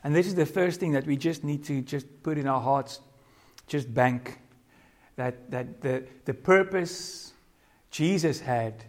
and 0.04 0.16
this 0.16 0.28
is 0.28 0.36
the 0.36 0.46
first 0.46 0.80
thing 0.80 0.94
that 0.94 1.06
we 1.06 1.16
just 1.16 1.44
need 1.44 1.64
to 1.66 1.82
just 1.82 2.24
put 2.24 2.38
in 2.38 2.48
our 2.48 2.62
hearts, 2.62 3.02
just 3.68 3.94
bank. 3.94 4.40
That, 5.18 5.52
that 5.52 5.82
the, 5.82 6.06
the 6.26 6.34
purpose 6.34 7.34
Jesus 7.92 8.40
had 8.40 8.84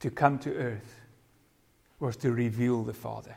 to 0.00 0.10
come 0.10 0.38
to 0.40 0.52
earth 0.54 1.00
was 2.00 2.16
to 2.16 2.32
reveal 2.32 2.82
the 2.82 2.94
Father, 2.94 3.36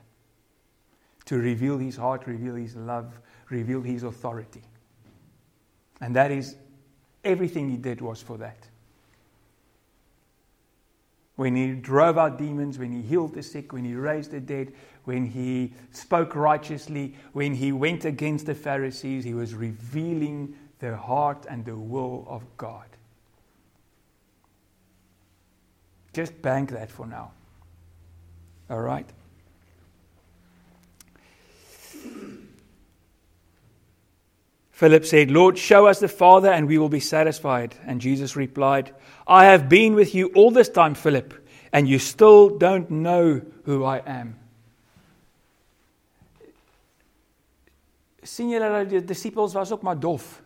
to 1.25 1.38
reveal 1.38 1.77
his 1.77 1.95
heart, 1.95 2.25
reveal 2.25 2.55
his 2.55 2.75
love, 2.75 3.19
reveal 3.50 3.81
his 3.81 4.03
authority. 4.03 4.63
And 6.01 6.15
that 6.15 6.31
is 6.31 6.55
everything 7.24 7.69
he 7.69 7.77
did 7.77 8.01
was 8.01 8.21
for 8.21 8.38
that. 8.38 8.67
When 11.36 11.56
he 11.56 11.74
drove 11.74 12.18
out 12.18 12.38
demons, 12.38 12.80
when 12.80 12.92
he 12.92 13.01
healed 13.01 13.34
the 13.34 13.44
sick, 13.44 13.74
when 13.74 13.84
he 13.84 13.94
raised 13.94 14.32
the 14.32 14.39
dead, 14.39 14.74
when 15.04 15.25
he 15.25 15.74
spoke 15.92 16.36
righteously, 16.36 17.15
when 17.34 17.54
he 17.54 17.72
went 17.72 18.06
against 18.06 18.46
the 18.46 18.56
Pharisees, 18.56 19.24
he 19.24 19.34
was 19.34 19.54
revealing 19.54 20.56
the 20.80 20.96
heart 20.96 21.46
and 21.50 21.65
the 21.65 21.75
will 21.75 22.25
of 22.30 22.44
God. 22.58 22.86
Just 26.13 26.42
bank 26.42 26.72
that 26.72 26.89
for 26.89 27.06
now. 27.06 27.32
All 28.70 28.82
right? 28.82 29.10
Philip 34.75 35.05
said, 35.05 35.32
Lord, 35.32 35.58
show 35.58 35.88
us 35.88 36.01
the 36.01 36.10
Father 36.10 36.51
and 36.51 36.67
we 36.67 36.77
will 36.77 36.89
be 36.89 37.00
satisfied. 37.00 37.75
And 37.88 38.01
Jesus 38.01 38.36
replied, 38.36 38.94
I 39.25 39.46
have 39.46 39.70
been 39.70 39.96
with 39.96 40.13
you 40.13 40.34
all 40.36 40.51
this 40.51 40.67
time, 40.67 40.96
Philip, 40.96 41.34
and 41.72 41.88
you 41.88 41.98
still 41.98 42.50
don't 42.58 42.91
know 42.91 43.41
who 43.63 43.86
I 43.86 44.01
am. 44.05 44.36
sien 48.25 48.50
julle 48.50 48.67
dat 48.74 48.89
die 48.89 49.03
disippels 49.05 49.53
was 49.53 49.72
ook 49.72 49.84
maar 49.86 50.00
dof. 50.00 50.41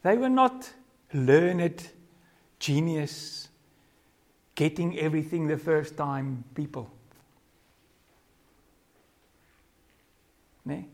They 0.00 0.16
were 0.18 0.32
not 0.32 0.74
learned, 1.10 1.94
genius, 2.58 3.50
getting 4.54 4.98
everything 4.98 5.48
the 5.48 5.58
first 5.58 5.96
time 5.96 6.44
people. 6.54 6.90
Nee. 10.64 10.84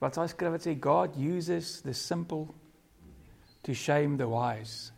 Wat 0.00 0.16
sê 0.16 0.24
skryf 0.32 0.56
wat 0.56 0.64
sê 0.64 0.74
God 0.80 1.16
uses 1.16 1.82
the 1.82 1.94
simple 1.94 2.54
to 3.62 3.74
shame 3.74 4.16
the 4.16 4.26
wise. 4.26 4.92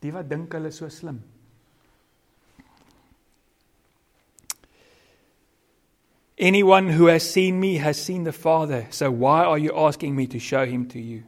Die 0.00 0.12
wat 0.16 0.30
dink 0.30 0.56
hulle 0.56 0.72
so 0.72 0.88
slim. 0.88 1.20
Anyone 6.40 6.88
who 6.88 7.06
has 7.08 7.30
seen 7.30 7.60
me 7.60 7.76
has 7.76 8.02
seen 8.02 8.24
the 8.24 8.32
Father. 8.32 8.86
So 8.88 9.10
why 9.10 9.44
are 9.44 9.58
you 9.58 9.76
asking 9.76 10.16
me 10.16 10.26
to 10.28 10.38
show 10.38 10.64
him 10.64 10.88
to 10.88 10.98
you? 10.98 11.24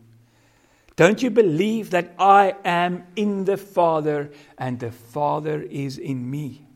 Don't 0.97 1.23
you 1.23 1.29
believe 1.29 1.91
that 1.91 2.15
I 2.19 2.55
am 2.65 3.05
in 3.15 3.45
the 3.45 3.59
Father 3.59 4.31
and 4.57 4.81
the 4.81 4.91
Father 4.91 5.61
is 5.61 5.99
in 5.99 6.31
me? 6.31 6.67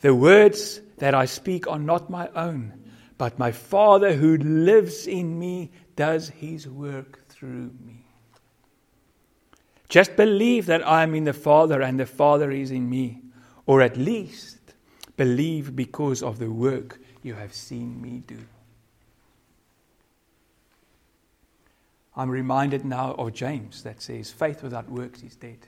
The 0.00 0.14
words 0.14 0.80
that 0.96 1.14
I 1.14 1.26
speak 1.26 1.66
are 1.68 1.78
not 1.78 2.08
my 2.08 2.28
own, 2.34 2.72
but 3.18 3.38
my 3.38 3.52
Father 3.52 4.14
who 4.14 4.38
lives 4.38 5.06
in 5.06 5.38
me 5.38 5.72
does 5.96 6.30
his 6.30 6.66
work 6.66 7.28
through 7.28 7.72
me. 7.84 8.06
Just 9.90 10.16
believe 10.16 10.64
that 10.66 10.86
I 10.86 11.02
am 11.02 11.14
in 11.14 11.24
the 11.24 11.34
Father 11.34 11.82
and 11.82 12.00
the 12.00 12.06
Father 12.06 12.50
is 12.50 12.70
in 12.70 12.88
me, 12.88 13.20
or 13.66 13.82
at 13.82 13.98
least 13.98 14.55
Believe 15.16 15.74
because 15.74 16.22
of 16.22 16.38
the 16.38 16.50
work 16.50 16.98
you 17.22 17.34
have 17.34 17.54
seen 17.54 18.00
me 18.00 18.22
do. 18.26 18.38
I'm 22.16 22.30
reminded 22.30 22.84
now 22.84 23.12
of 23.12 23.34
James 23.34 23.82
that 23.82 24.00
says, 24.00 24.30
faith 24.30 24.62
without 24.62 24.90
works 24.90 25.22
is 25.22 25.36
dead. 25.36 25.58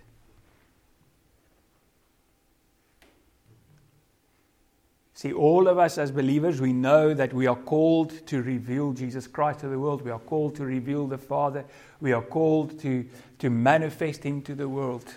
See, 5.18 5.32
all 5.32 5.66
of 5.66 5.78
us 5.78 5.98
as 5.98 6.12
believers, 6.12 6.60
we 6.60 6.72
know 6.72 7.12
that 7.12 7.34
we 7.34 7.48
are 7.48 7.56
called 7.56 8.24
to 8.28 8.40
reveal 8.40 8.92
Jesus 8.92 9.26
Christ 9.26 9.60
to 9.60 9.68
the 9.68 9.78
world. 9.78 10.02
We 10.02 10.12
are 10.12 10.20
called 10.20 10.54
to 10.56 10.64
reveal 10.64 11.08
the 11.08 11.18
Father. 11.18 11.64
We 12.00 12.12
are 12.12 12.22
called 12.22 12.78
to, 12.82 13.04
to 13.40 13.50
manifest 13.50 14.22
Him 14.22 14.42
to 14.42 14.54
the 14.54 14.68
world. 14.68 15.12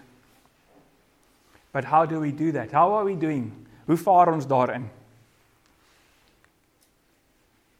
But 1.72 1.86
how 1.86 2.08
do 2.08 2.20
we 2.20 2.32
do 2.32 2.52
that? 2.54 2.72
How 2.72 2.94
are 2.94 3.06
we 3.06 3.13
doing? 3.13 3.67
Hoe 3.86 3.98
vaar 3.98 4.34
ons 4.34 4.48
daarin? 4.48 4.89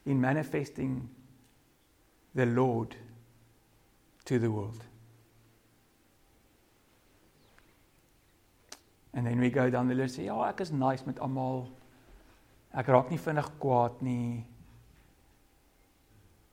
In 0.03 0.19
manifesting 0.19 1.09
the 2.33 2.45
Lord 2.45 2.95
to 4.23 4.39
the 4.39 4.49
world. 4.51 4.83
And 9.13 9.25
then 9.25 9.39
we 9.39 9.49
go 9.49 9.69
down 9.69 9.87
the 9.87 9.95
list. 9.95 10.17
Ja, 10.17 10.37
ek 10.49 10.61
is 10.63 10.71
nice 10.71 11.03
met 11.05 11.19
almal. 11.19 11.65
Ek 12.71 12.87
raak 12.87 13.09
nie 13.11 13.19
vinnig 13.19 13.49
kwaad 13.59 13.99
nie. 14.01 14.45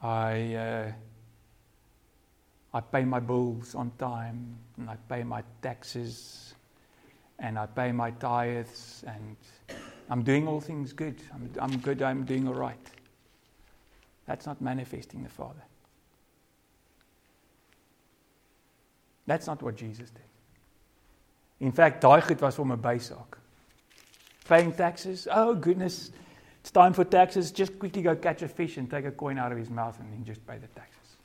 I 0.02 0.54
uh 0.54 0.88
I 2.74 2.80
pay 2.80 3.04
my 3.04 3.18
bills 3.18 3.74
on 3.74 3.92
time 3.98 4.58
and 4.76 4.90
I 4.90 4.96
pay 5.08 5.22
my 5.24 5.42
taxes 5.62 6.47
and 7.38 7.58
I 7.58 7.66
pay 7.66 7.92
my 7.92 8.10
tithes 8.10 9.04
and 9.06 9.36
I'm 10.10 10.22
doing 10.22 10.48
all 10.48 10.60
things 10.60 10.92
good. 10.92 11.16
I'm, 11.32 11.50
I'm 11.60 11.78
good, 11.78 12.02
I'm 12.02 12.24
doing 12.24 12.48
all 12.48 12.54
right. 12.54 12.90
That's 14.26 14.46
not 14.46 14.60
manifesting 14.60 15.22
the 15.22 15.28
Father. 15.28 15.62
That's 19.26 19.46
not 19.46 19.62
what 19.62 19.76
Jesus 19.76 20.10
did. 20.10 20.22
In 21.60 21.72
fact, 21.72 22.02
daai 22.02 22.40
was 22.40 22.56
hom 22.56 22.72
'n 22.72 22.78
bysaak. 22.78 23.38
Paying 24.46 24.72
taxes. 24.72 25.28
Oh 25.30 25.54
goodness. 25.54 26.10
It's 26.60 26.70
time 26.70 26.92
for 26.92 27.04
taxes. 27.04 27.52
Just 27.52 27.78
quickly 27.78 28.02
go 28.02 28.16
catch 28.16 28.42
a 28.42 28.48
fish 28.48 28.78
and 28.78 28.90
take 28.90 29.04
a 29.04 29.10
coin 29.10 29.38
out 29.38 29.52
of 29.52 29.58
his 29.58 29.70
mouth 29.70 29.98
and 30.00 30.12
then 30.12 30.24
just 30.24 30.46
pay 30.46 30.58
the 30.58 30.66
taxes. 30.68 31.16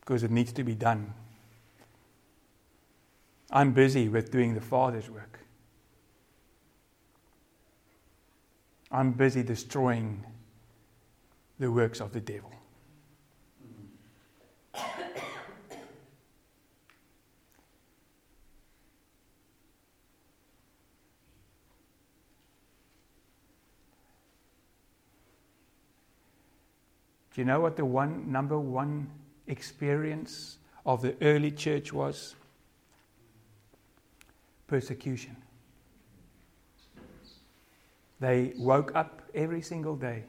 Because 0.00 0.22
it 0.22 0.30
needs 0.30 0.52
to 0.52 0.64
be 0.64 0.74
done 0.74 1.12
I'm 3.52 3.72
busy 3.72 4.08
with 4.08 4.30
doing 4.30 4.54
the 4.54 4.60
Father's 4.60 5.10
work. 5.10 5.40
I'm 8.92 9.12
busy 9.12 9.42
destroying 9.42 10.24
the 11.58 11.70
works 11.70 12.00
of 12.00 12.12
the 12.12 12.20
devil. 12.20 12.52
Do 27.32 27.40
you 27.40 27.44
know 27.44 27.60
what 27.60 27.76
the 27.76 27.84
one 27.84 28.30
number 28.30 28.58
one 28.58 29.08
experience 29.46 30.58
of 30.84 31.00
the 31.00 31.14
early 31.22 31.52
church 31.52 31.92
was? 31.92 32.34
Persecution. 34.70 35.36
They 38.20 38.52
woke 38.56 38.92
up 38.94 39.22
every 39.34 39.62
single 39.62 39.96
day 39.96 40.22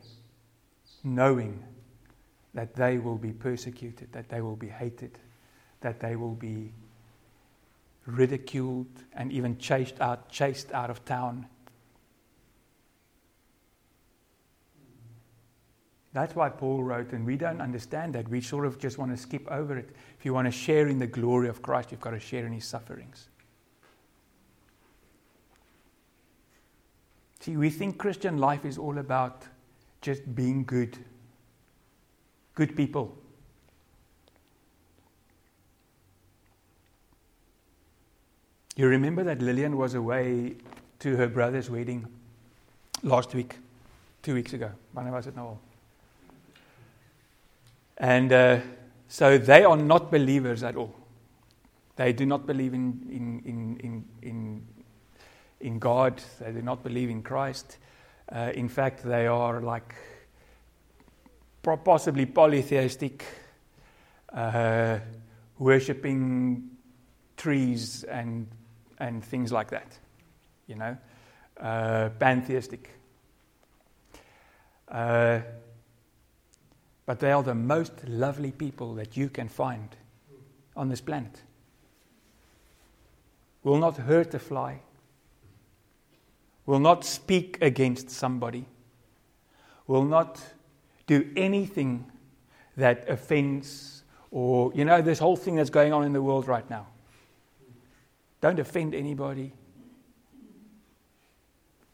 knowing 1.03 1.63
that 2.55 2.73
they 2.73 2.97
will 2.97 3.19
be 3.19 3.31
persecuted, 3.31 4.11
that 4.13 4.29
they 4.29 4.41
will 4.41 4.55
be 4.55 4.67
hated, 4.67 5.19
that 5.81 5.99
they 5.99 6.15
will 6.15 6.33
be 6.33 6.73
ridiculed 8.07 8.87
and 9.13 9.31
even 9.31 9.59
chased 9.59 10.01
out, 10.01 10.29
chased 10.29 10.71
out 10.71 10.89
of 10.89 11.05
town. 11.05 11.45
That's 16.13 16.35
why 16.35 16.49
Paul 16.49 16.83
wrote, 16.83 17.13
and 17.13 17.25
we 17.25 17.37
don't 17.37 17.61
understand 17.61 18.15
that. 18.15 18.27
We 18.27 18.41
sort 18.41 18.65
of 18.65 18.79
just 18.79 18.97
want 18.97 19.11
to 19.11 19.17
skip 19.17 19.47
over 19.51 19.77
it. 19.77 19.89
If 20.17 20.25
you 20.25 20.33
want 20.33 20.47
to 20.47 20.51
share 20.51 20.87
in 20.87 20.97
the 20.97 21.07
glory 21.07 21.47
of 21.47 21.61
Christ, 21.61 21.91
you've 21.91 22.01
got 22.01 22.11
to 22.11 22.19
share 22.19 22.45
in 22.47 22.53
his 22.53 22.65
sufferings. 22.65 23.29
See, 27.41 27.57
we 27.57 27.71
think 27.71 27.97
Christian 27.97 28.37
life 28.37 28.65
is 28.65 28.77
all 28.77 28.99
about 28.99 29.43
just 30.01 30.35
being 30.35 30.63
good, 30.63 30.95
good 32.53 32.75
people. 32.77 33.17
You 38.75 38.87
remember 38.87 39.23
that 39.23 39.41
Lillian 39.41 39.75
was 39.75 39.95
away 39.95 40.55
to 40.99 41.15
her 41.15 41.27
brother's 41.27 41.67
wedding 41.67 42.05
last 43.01 43.33
week, 43.33 43.55
two 44.21 44.35
weeks 44.35 44.53
ago. 44.53 44.71
When 44.93 45.11
was 45.11 45.25
at 45.25 45.35
Noel. 45.35 45.59
And 47.97 48.31
uh, 48.31 48.59
so 49.07 49.39
they 49.39 49.63
are 49.63 49.77
not 49.77 50.11
believers 50.11 50.61
at 50.61 50.75
all. 50.75 50.93
They 51.95 52.13
do 52.13 52.27
not 52.27 52.45
believe 52.45 52.75
in, 52.75 53.01
in, 53.09 53.41
in, 53.45 53.79
in, 53.79 54.05
in 54.21 54.67
in 55.61 55.79
God, 55.79 56.21
they 56.39 56.51
do 56.51 56.61
not 56.61 56.83
believe 56.83 57.09
in 57.09 57.21
Christ. 57.23 57.77
Uh, 58.31 58.51
in 58.53 58.69
fact, 58.69 59.03
they 59.03 59.27
are 59.27 59.61
like 59.61 59.95
possibly 61.83 62.25
polytheistic, 62.25 63.23
uh, 64.33 64.99
worshipping 65.59 66.69
trees 67.37 68.03
and, 68.03 68.47
and 68.99 69.23
things 69.23 69.51
like 69.51 69.69
that, 69.69 69.97
you 70.67 70.75
know, 70.75 70.97
uh, 71.59 72.09
pantheistic. 72.19 72.89
Uh, 74.87 75.39
but 77.05 77.19
they 77.19 77.31
are 77.31 77.43
the 77.43 77.55
most 77.55 78.07
lovely 78.07 78.51
people 78.51 78.95
that 78.95 79.17
you 79.17 79.29
can 79.29 79.49
find 79.49 79.95
on 80.75 80.89
this 80.89 81.01
planet. 81.01 81.41
Will 83.63 83.77
not 83.77 83.97
hurt 83.97 84.33
a 84.33 84.39
fly, 84.39 84.81
will 86.65 86.79
not 86.79 87.03
speak 87.03 87.57
against 87.61 88.09
somebody, 88.09 88.65
will 89.87 90.05
not 90.05 90.41
do 91.07 91.29
anything 91.35 92.05
that 92.77 93.07
offends 93.09 94.03
or, 94.31 94.71
you 94.73 94.85
know, 94.85 95.01
this 95.01 95.19
whole 95.19 95.35
thing 95.35 95.55
that's 95.55 95.69
going 95.69 95.91
on 95.91 96.05
in 96.05 96.13
the 96.13 96.21
world 96.21 96.47
right 96.47 96.69
now. 96.69 96.87
Don't 98.39 98.59
offend 98.59 98.95
anybody. 98.95 99.53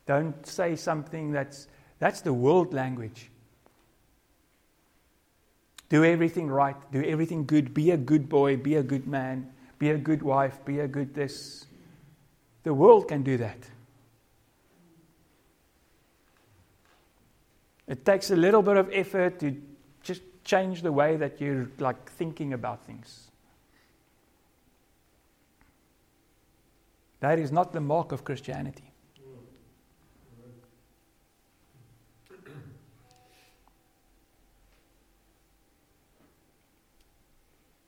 Don't 0.05 0.45
say 0.45 0.75
something 0.75 1.31
that's, 1.31 1.67
that's 1.99 2.21
the 2.21 2.31
world 2.31 2.73
language. 2.73 3.29
Do 5.89 6.03
everything 6.03 6.47
right, 6.47 6.75
do 6.91 7.03
everything 7.03 7.45
good, 7.45 7.73
be 7.73 7.91
a 7.91 7.97
good 7.97 8.29
boy, 8.29 8.57
be 8.57 8.75
a 8.75 8.83
good 8.83 9.07
man, 9.07 9.49
be 9.79 9.89
a 9.91 9.97
good 9.97 10.21
wife, 10.21 10.63
be 10.65 10.79
a 10.79 10.87
good 10.87 11.13
this. 11.13 11.65
The 12.63 12.73
world 12.73 13.07
can 13.07 13.23
do 13.23 13.37
that. 13.37 13.57
It 17.87 18.03
takes 18.05 18.31
a 18.31 18.35
little 18.35 18.61
bit 18.61 18.77
of 18.77 18.89
effort 18.91 19.39
to 19.39 19.55
just 20.03 20.21
change 20.43 20.81
the 20.81 20.91
way 20.91 21.15
that 21.15 21.39
you're 21.39 21.69
like 21.79 22.09
thinking 22.11 22.53
about 22.53 22.85
things. 22.85 23.31
That 27.19 27.39
is 27.39 27.51
not 27.51 27.73
the 27.73 27.81
mark 27.81 28.11
of 28.11 28.23
Christianity. 28.23 28.91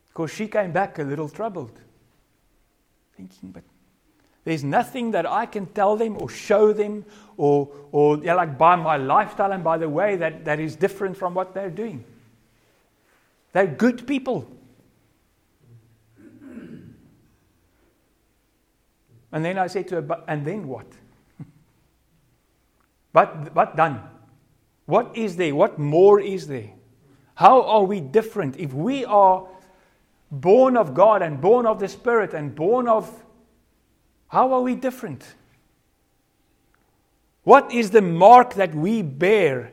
Because 0.08 0.32
she 0.32 0.48
came 0.48 0.72
back 0.72 0.98
a 0.98 1.02
little 1.02 1.28
troubled, 1.28 1.78
thinking, 3.16 3.52
but 3.52 3.62
there's 4.44 4.64
nothing 4.64 5.10
that 5.12 5.26
I 5.26 5.46
can 5.46 5.66
tell 5.66 5.96
them 5.96 6.16
or 6.20 6.28
show 6.28 6.72
them 6.72 7.04
or, 7.36 7.68
or 7.92 8.18
yeah, 8.18 8.34
like 8.34 8.56
by 8.56 8.76
my 8.76 8.96
lifestyle 8.96 9.52
and 9.52 9.62
by 9.62 9.78
the 9.78 9.88
way 9.88 10.16
that, 10.16 10.44
that 10.44 10.60
is 10.60 10.76
different 10.76 11.16
from 11.16 11.34
what 11.34 11.54
they're 11.54 11.70
doing. 11.70 12.04
They're 13.52 13.66
good 13.66 14.06
people. 14.06 14.48
And 19.32 19.44
then 19.44 19.58
I 19.58 19.66
said 19.68 19.88
to 19.88 20.02
her, 20.02 20.24
and 20.26 20.44
then 20.44 20.66
what? 20.66 20.86
but 23.12 23.54
what 23.54 23.76
done? 23.76 24.00
What 24.86 25.16
is 25.16 25.36
there? 25.36 25.54
What 25.54 25.78
more 25.78 26.18
is 26.18 26.48
there? 26.48 26.70
How 27.34 27.62
are 27.62 27.84
we 27.84 28.00
different? 28.00 28.58
If 28.58 28.72
we 28.72 29.04
are 29.04 29.46
born 30.30 30.76
of 30.76 30.94
God 30.94 31.22
and 31.22 31.40
born 31.40 31.66
of 31.66 31.78
the 31.80 31.88
Spirit 31.88 32.34
and 32.34 32.54
born 32.54 32.88
of. 32.88 33.24
How 34.30 34.52
are 34.52 34.60
we 34.60 34.76
different? 34.76 35.24
What 37.42 37.72
is 37.72 37.90
the 37.90 38.00
mark 38.00 38.54
that 38.54 38.74
we 38.74 39.02
bear 39.02 39.72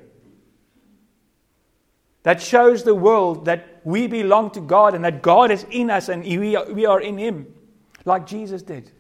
that 2.24 2.42
shows 2.42 2.84
the 2.84 2.96
world 2.96 3.46
that 3.46 3.82
we 3.84 4.08
belong 4.08 4.50
to 4.52 4.60
God 4.60 4.96
and 4.96 5.06
that 5.06 5.22
God 5.22 5.52
is 5.52 5.64
in 5.70 5.92
us 5.92 6.10
and 6.10 6.24
we 6.24 6.56
are, 6.56 6.66
we 6.74 6.88
are 6.88 7.00
in 7.00 7.20
Him, 7.20 7.54
like 8.04 8.26
Jesus 8.26 8.64
did? 8.64 8.92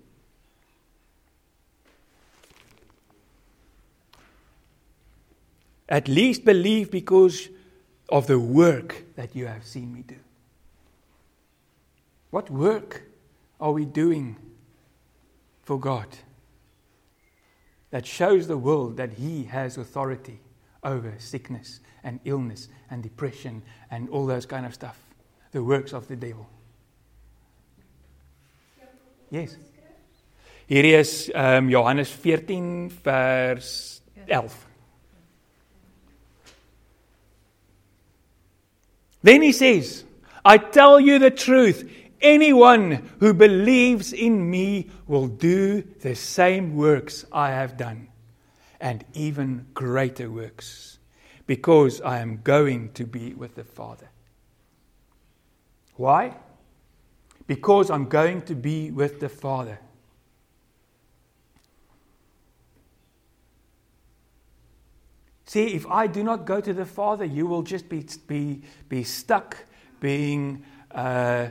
At 5.89 6.07
least 6.07 6.45
believe 6.45 6.91
because 6.91 7.49
of 8.09 8.27
the 8.27 8.37
work 8.37 9.05
that 9.15 9.35
you 9.35 9.47
have 9.47 9.65
seen 9.65 9.91
me 9.91 10.03
do. 10.03 10.17
What 12.29 12.51
work 12.51 13.03
are 13.59 13.71
we 13.71 13.85
doing 13.85 14.35
for 15.67 15.77
God 15.77 16.07
that 17.91 18.05
shows 18.05 18.47
the 18.47 18.57
world 18.57 18.95
that 18.95 19.11
He 19.11 19.43
has 19.43 19.77
authority 19.77 20.39
over 20.81 21.13
sickness 21.17 21.81
and 22.05 22.21
illness 22.23 22.69
and 22.89 23.03
depression 23.03 23.63
and 23.91 24.07
all 24.09 24.25
those 24.25 24.45
kind 24.45 24.65
of 24.65 24.73
stuff? 24.73 24.97
The 25.51 25.61
works 25.61 25.91
of 25.91 26.07
the 26.07 26.15
devil. 26.15 26.47
Yes. 29.29 29.57
Hierdie 30.69 30.93
is 30.93 31.31
um, 31.35 31.69
Johannes 31.69 32.11
14 32.11 32.89
vers 32.89 34.01
11. 34.25 34.49
Then 39.21 39.41
he 39.41 39.51
says, 39.51 40.05
I 40.45 40.59
tell 40.59 40.97
you 40.97 41.19
the 41.19 41.31
truth. 41.31 41.91
Anyone 42.21 43.07
who 43.19 43.33
believes 43.33 44.11
in 44.11 44.49
me 44.49 44.89
will 45.05 45.27
do 45.27 45.83
the 46.01 46.15
same 46.15 46.75
works 46.75 47.25
I 47.31 47.51
have 47.51 47.77
done, 47.77 48.07
and 48.81 49.05
even 49.13 49.67
greater 49.75 50.29
works, 50.31 50.97
because 51.45 52.01
I 52.01 52.19
am 52.19 52.41
going 52.43 52.91
to 52.93 53.05
be 53.05 53.33
with 53.33 53.53
the 53.55 53.63
Father. 53.63 54.09
Why? 55.95 56.35
Because 57.45 57.91
I'm 57.91 58.05
going 58.05 58.41
to 58.43 58.55
be 58.55 58.89
with 58.91 59.19
the 59.19 59.29
Father. 59.29 59.79
See, 65.45 65.67
if 65.67 65.85
I 65.87 66.07
do 66.07 66.23
not 66.23 66.45
go 66.45 66.59
to 66.59 66.73
the 66.73 66.85
Father, 66.85 67.25
you 67.25 67.45
will 67.45 67.61
just 67.61 67.87
be, 67.87 68.05
be, 68.27 68.63
be 68.89 69.03
stuck 69.03 69.55
being. 69.99 70.65
Uh, 70.91 71.47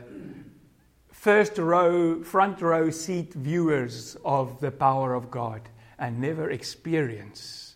first 1.27 1.59
row, 1.59 2.23
front 2.23 2.63
row 2.63 2.89
seat 2.89 3.35
viewers 3.35 4.17
of 4.25 4.61
the 4.61 4.71
power 4.71 5.13
of 5.13 5.29
God 5.29 5.61
and 5.99 6.21
never 6.21 6.51
experience 6.51 7.75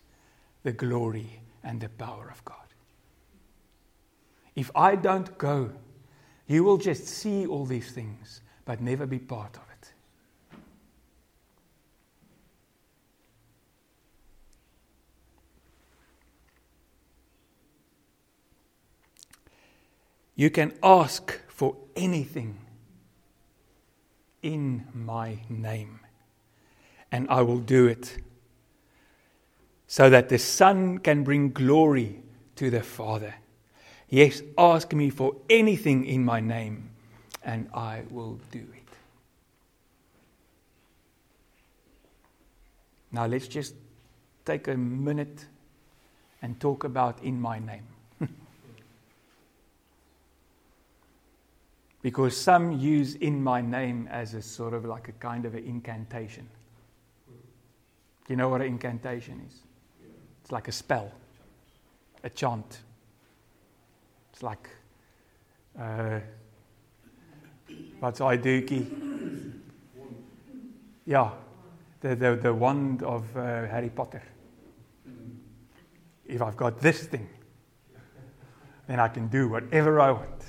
the 0.62 0.70
glory 0.70 1.40
and 1.64 1.80
the 1.80 1.88
power 1.88 2.30
of 2.30 2.44
God. 2.44 2.68
If 4.54 4.70
I 4.76 4.94
don't 4.94 5.36
go, 5.36 5.72
you 6.46 6.62
will 6.62 6.76
just 6.76 7.08
see 7.08 7.44
all 7.44 7.66
these 7.66 7.90
things, 7.90 8.40
but 8.66 8.80
never 8.80 9.04
be 9.04 9.18
part 9.18 9.56
of 9.56 9.62
it. 9.72 9.92
You 20.36 20.50
can 20.50 20.72
ask 20.84 21.36
for 21.48 21.76
anything 21.96 22.56
in 24.42 24.87
my 24.94 25.38
name, 25.48 26.00
and 27.12 27.29
I 27.29 27.42
will 27.42 27.59
do 27.59 27.87
it 27.87 28.18
so 29.87 30.09
that 30.09 30.29
the 30.29 30.38
Son 30.38 30.98
can 30.98 31.24
bring 31.24 31.50
glory 31.50 32.22
to 32.57 32.70
the 32.70 32.83
Father. 32.83 33.35
Yes, 34.09 34.42
ask 34.57 34.92
me 34.92 35.11
for 35.11 35.37
anything 35.48 36.05
in 36.05 36.24
my 36.24 36.40
name, 36.40 36.90
and 37.42 37.68
I 37.74 38.03
will 38.11 38.38
do 38.50 38.59
it. 38.59 38.88
Now, 43.12 43.26
let's 43.26 43.48
just 43.48 43.74
take 44.44 44.68
a 44.68 44.76
minute 44.76 45.46
and 46.42 46.59
talk 46.61 46.85
about 46.85 47.22
in 47.22 47.40
my 47.40 47.59
name. 47.59 47.87
Because 52.02 52.36
some 52.36 52.72
use 52.72 53.14
in 53.16 53.42
my 53.42 53.60
name 53.60 54.08
as 54.10 54.34
a 54.34 54.40
sort 54.40 54.72
of 54.72 54.84
like 54.84 55.08
a 55.08 55.12
kind 55.12 55.44
of 55.44 55.54
an 55.54 55.64
incantation. 55.64 56.48
You 58.28 58.36
know 58.36 58.48
what 58.48 58.60
an 58.60 58.68
incantation 58.68 59.42
is? 59.46 59.60
It's 60.40 60.52
like 60.52 60.68
a 60.68 60.72
spell, 60.72 61.12
a 62.22 62.30
chant. 62.30 62.78
It's 64.32 64.42
like, 64.42 64.70
uh, 65.78 66.20
what's 67.98 68.20
Aiduki? 68.20 69.52
Yeah, 71.04 71.30
the, 72.00 72.14
the, 72.14 72.36
the 72.36 72.54
wand 72.54 73.02
of 73.02 73.36
uh, 73.36 73.66
Harry 73.66 73.90
Potter. 73.90 74.22
If 76.26 76.40
I've 76.40 76.56
got 76.56 76.80
this 76.80 77.04
thing, 77.04 77.28
then 78.86 79.00
I 79.00 79.08
can 79.08 79.26
do 79.26 79.48
whatever 79.48 80.00
I 80.00 80.12
want. 80.12 80.44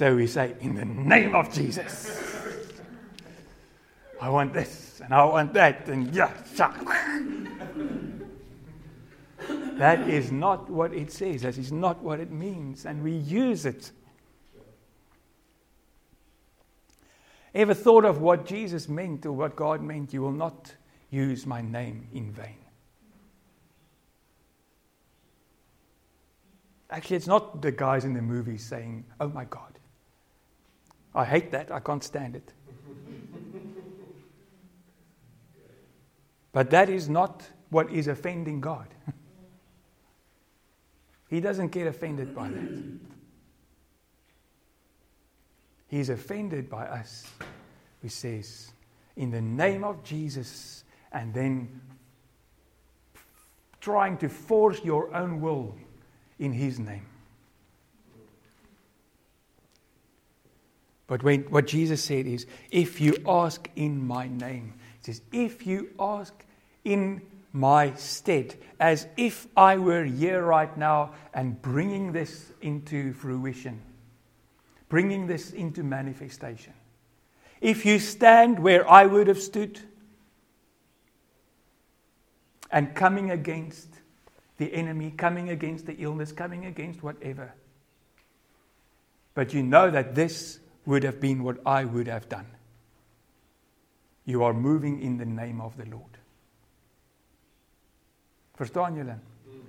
So 0.00 0.16
we 0.16 0.26
say, 0.26 0.54
in 0.62 0.76
the 0.76 0.86
name 0.86 1.34
of 1.34 1.52
Jesus. 1.52 2.18
I 4.18 4.30
want 4.30 4.54
this 4.54 5.02
and 5.04 5.12
I 5.12 5.22
want 5.24 5.52
that 5.52 5.90
and 5.90 6.14
yeah. 6.14 6.32
that 9.74 10.08
is 10.08 10.32
not 10.32 10.70
what 10.70 10.94
it 10.94 11.12
says. 11.12 11.42
That 11.42 11.58
is 11.58 11.70
not 11.70 12.02
what 12.02 12.18
it 12.18 12.30
means. 12.30 12.86
And 12.86 13.04
we 13.04 13.12
use 13.12 13.66
it. 13.66 13.92
Ever 17.54 17.74
thought 17.74 18.06
of 18.06 18.22
what 18.22 18.46
Jesus 18.46 18.88
meant 18.88 19.26
or 19.26 19.32
what 19.32 19.54
God 19.54 19.82
meant? 19.82 20.14
You 20.14 20.22
will 20.22 20.32
not 20.32 20.74
use 21.10 21.44
my 21.44 21.60
name 21.60 22.08
in 22.14 22.32
vain. 22.32 22.64
Actually, 26.88 27.16
it's 27.16 27.26
not 27.26 27.60
the 27.60 27.70
guys 27.70 28.06
in 28.06 28.14
the 28.14 28.22
movies 28.22 28.64
saying, 28.64 29.04
Oh 29.20 29.28
my 29.28 29.44
God. 29.44 29.79
I 31.14 31.24
hate 31.24 31.50
that. 31.50 31.70
I 31.70 31.80
can't 31.80 32.04
stand 32.04 32.36
it. 32.36 32.52
but 36.52 36.70
that 36.70 36.88
is 36.88 37.08
not 37.08 37.48
what 37.70 37.90
is 37.92 38.08
offending 38.08 38.60
God. 38.60 38.88
he 41.28 41.40
doesn't 41.40 41.68
get 41.68 41.86
offended 41.86 42.34
by 42.34 42.48
that. 42.48 42.82
He's 45.88 46.08
offended 46.08 46.70
by 46.70 46.86
us. 46.86 47.26
He 48.00 48.08
says, 48.08 48.72
In 49.16 49.30
the 49.30 49.40
name 49.40 49.82
of 49.82 50.04
Jesus, 50.04 50.84
and 51.12 51.34
then 51.34 51.80
trying 53.80 54.16
to 54.18 54.28
force 54.28 54.84
your 54.84 55.12
own 55.14 55.40
will 55.40 55.74
in 56.38 56.52
His 56.52 56.78
name. 56.78 57.06
But 61.10 61.24
when, 61.24 61.42
what 61.50 61.66
Jesus 61.66 62.04
said 62.04 62.28
is, 62.28 62.46
if 62.70 63.00
you 63.00 63.16
ask 63.26 63.68
in 63.74 64.06
my 64.06 64.28
name, 64.28 64.74
he 64.98 65.12
says, 65.12 65.22
if 65.32 65.66
you 65.66 65.88
ask 65.98 66.32
in 66.84 67.22
my 67.52 67.94
stead, 67.94 68.54
as 68.78 69.08
if 69.16 69.48
I 69.56 69.78
were 69.78 70.04
here 70.04 70.40
right 70.40 70.74
now 70.78 71.14
and 71.34 71.60
bringing 71.60 72.12
this 72.12 72.52
into 72.62 73.12
fruition, 73.14 73.82
bringing 74.88 75.26
this 75.26 75.50
into 75.50 75.82
manifestation. 75.82 76.74
If 77.60 77.84
you 77.84 77.98
stand 77.98 78.60
where 78.60 78.88
I 78.88 79.04
would 79.04 79.26
have 79.26 79.42
stood 79.42 79.80
and 82.70 82.94
coming 82.94 83.32
against 83.32 83.88
the 84.58 84.72
enemy, 84.72 85.10
coming 85.16 85.50
against 85.50 85.86
the 85.86 85.94
illness, 85.94 86.30
coming 86.30 86.66
against 86.66 87.02
whatever, 87.02 87.52
but 89.34 89.52
you 89.52 89.64
know 89.64 89.90
that 89.90 90.14
this 90.14 90.59
would 90.86 91.04
have 91.04 91.20
been 91.20 91.42
what 91.42 91.58
I 91.66 91.84
would 91.84 92.08
have 92.08 92.28
done. 92.28 92.46
You 94.24 94.44
are 94.44 94.54
moving 94.54 95.00
in 95.02 95.16
the 95.18 95.24
name 95.24 95.60
of 95.60 95.76
the 95.76 95.84
Lord. 95.84 96.18
Verstaan 98.56 98.96
julle? 98.96 99.16
Ehm, 99.16 99.60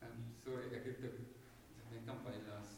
ehm, 0.00 0.20
sorry, 0.44 0.64
ek 0.72 0.84
het 0.88 0.96
ehm, 0.96 1.02
dit 1.02 1.92
net 1.92 2.06
kan 2.06 2.16
bylas. 2.24 2.70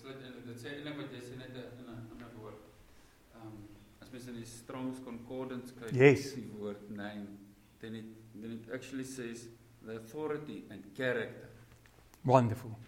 Sluit 0.00 0.20
in 0.26 0.34
dit 0.48 0.58
sê 0.60 0.74
eintlik 0.74 0.98
wat 0.98 1.14
jy 1.14 1.22
sê 1.22 1.38
net 1.38 1.54
in 1.54 1.86
'n 1.86 1.94
ander 1.94 2.32
woord. 2.40 2.60
As 4.02 4.10
mens 4.10 4.26
in 4.26 4.44
Strong's 4.44 4.98
Concordance 5.04 5.72
kyk, 5.78 5.94
yes. 5.94 6.34
die 6.34 6.50
woord 6.58 6.90
name, 6.90 7.38
then 7.80 7.94
it 7.94 8.04
then 8.34 8.50
it 8.58 8.68
actually 8.74 9.04
says 9.04 9.46
the 9.82 9.96
authority 9.96 10.64
and 10.70 10.82
character 10.94 11.53
Wonderful. 12.24 12.78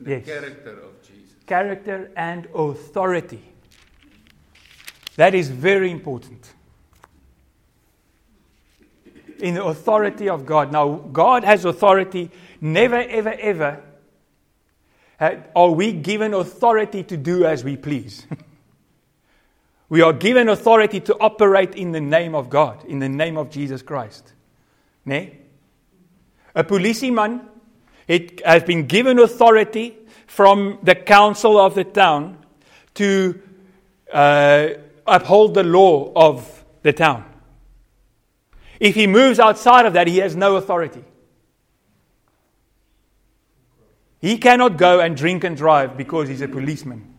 The 0.00 0.10
yes. 0.10 0.26
character 0.26 0.72
of 0.72 1.02
Jesus. 1.02 1.34
Character 1.46 2.10
and 2.16 2.48
authority. 2.54 3.42
That 5.16 5.34
is 5.34 5.48
very 5.48 5.90
important. 5.90 6.54
In 9.38 9.54
the 9.54 9.64
authority 9.64 10.28
of 10.28 10.46
God. 10.46 10.72
Now, 10.72 10.94
God 11.12 11.44
has 11.44 11.64
authority. 11.64 12.30
Never, 12.60 12.96
ever, 12.96 13.32
ever 13.32 13.82
are 15.54 15.70
we 15.70 15.92
given 15.92 16.32
authority 16.34 17.02
to 17.04 17.16
do 17.16 17.44
as 17.44 17.62
we 17.62 17.76
please. 17.76 18.26
we 19.88 20.00
are 20.00 20.12
given 20.12 20.48
authority 20.48 21.00
to 21.00 21.16
operate 21.18 21.74
in 21.74 21.92
the 21.92 22.00
name 22.00 22.34
of 22.34 22.48
God, 22.48 22.84
in 22.86 23.00
the 23.00 23.08
name 23.08 23.36
of 23.36 23.50
Jesus 23.50 23.82
Christ. 23.82 24.32
Nee? 25.04 25.36
A 26.54 26.64
policeman 26.64 27.42
it 28.10 28.44
has 28.44 28.64
been 28.64 28.88
given 28.88 29.20
authority 29.20 29.96
from 30.26 30.80
the 30.82 30.96
council 30.96 31.56
of 31.56 31.76
the 31.76 31.84
town 31.84 32.44
to 32.94 33.40
uh, 34.12 34.70
uphold 35.06 35.54
the 35.54 35.62
law 35.62 36.12
of 36.16 36.64
the 36.82 36.92
town. 36.92 37.24
If 38.80 38.96
he 38.96 39.06
moves 39.06 39.38
outside 39.38 39.86
of 39.86 39.92
that, 39.92 40.08
he 40.08 40.18
has 40.18 40.34
no 40.34 40.56
authority. 40.56 41.04
He 44.18 44.38
cannot 44.38 44.76
go 44.76 44.98
and 44.98 45.16
drink 45.16 45.44
and 45.44 45.56
drive 45.56 45.96
because 45.96 46.28
he's 46.28 46.40
a 46.40 46.48
policeman. 46.48 47.14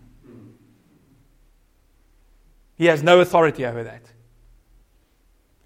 He 2.76 2.88
has 2.88 3.02
no 3.02 3.22
authority 3.22 3.66
over 3.66 3.86
that. 3.86 4.04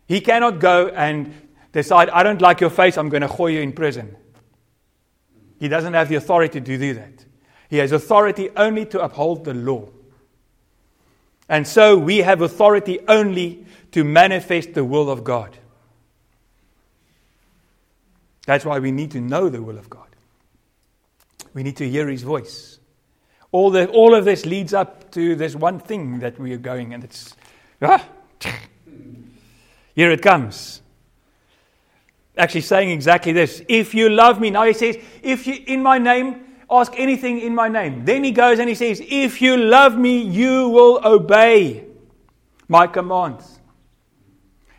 He 0.08 0.22
cannot 0.22 0.60
go 0.60 0.90
and 0.90 1.34
decide, 1.72 2.12
I 2.12 2.22
don't 2.22 2.42
like 2.42 2.62
your 2.62 2.70
face, 2.70 2.96
I'm 2.96 3.10
going 3.10 3.24
to 3.24 3.28
throw 3.28 3.48
you 3.48 3.62
in 3.62 3.74
prison. 3.74 4.18
He 5.60 5.68
doesn't 5.68 5.94
have 5.94 6.10
the 6.10 6.16
authority 6.16 6.60
to 6.60 6.78
do 6.78 6.94
that. 6.94 7.26
He 7.70 7.78
has 7.78 7.92
authority 7.92 8.50
only 8.56 8.86
to 8.88 9.02
uphold 9.02 9.46
the 9.46 9.54
law. 9.54 9.90
And 11.48 11.68
so 11.68 11.98
we 11.98 12.18
have 12.20 12.42
authority 12.42 13.00
only 13.08 13.66
to 13.92 14.04
manifest 14.04 14.74
the 14.74 14.84
will 14.84 15.10
of 15.10 15.24
God. 15.24 15.58
That's 18.46 18.66
why 18.66 18.80
we 18.80 18.92
need 18.92 19.12
to 19.12 19.22
know 19.22 19.50
the 19.50 19.62
will 19.62 19.78
of 19.78 19.90
God. 19.90 20.08
We 21.54 21.64
need 21.64 21.78
to 21.78 21.90
hear 21.90 22.08
his 22.08 22.24
voice. 22.24 22.80
All, 23.52 23.72
the, 23.72 23.88
all 23.88 24.14
of 24.14 24.26
this 24.26 24.46
leads 24.46 24.74
up 24.74 25.12
to 25.12 25.36
this 25.36 25.56
one 25.56 25.80
thing 25.80 26.20
that 26.20 26.38
we 26.38 26.52
are 26.54 26.58
going, 26.58 26.94
and 26.94 27.04
it's 27.04 27.34
ah, 27.82 28.06
here 29.96 30.12
it 30.12 30.22
comes 30.22 30.82
actually 32.38 32.62
saying 32.62 32.90
exactly 32.90 33.32
this. 33.32 33.62
If 33.68 33.94
you 33.94 34.10
love 34.10 34.40
me, 34.40 34.50
now 34.50 34.64
he 34.66 34.74
says, 34.74 34.98
if 35.22 35.48
you 35.48 35.64
in 35.68 35.82
my 35.82 35.98
name, 35.98 36.46
ask 36.70 36.94
anything 36.98 37.40
in 37.40 37.54
my 37.56 37.68
name. 37.68 38.06
Then 38.06 38.24
he 38.24 38.32
goes 38.32 38.60
and 38.60 38.68
he 38.68 38.76
says, 38.76 39.02
if 39.06 39.42
you 39.42 39.58
love 39.58 39.98
me, 39.98 40.22
you 40.22 40.70
will 40.70 41.00
obey 41.04 41.86
my 42.68 42.88
commands. 42.88 43.60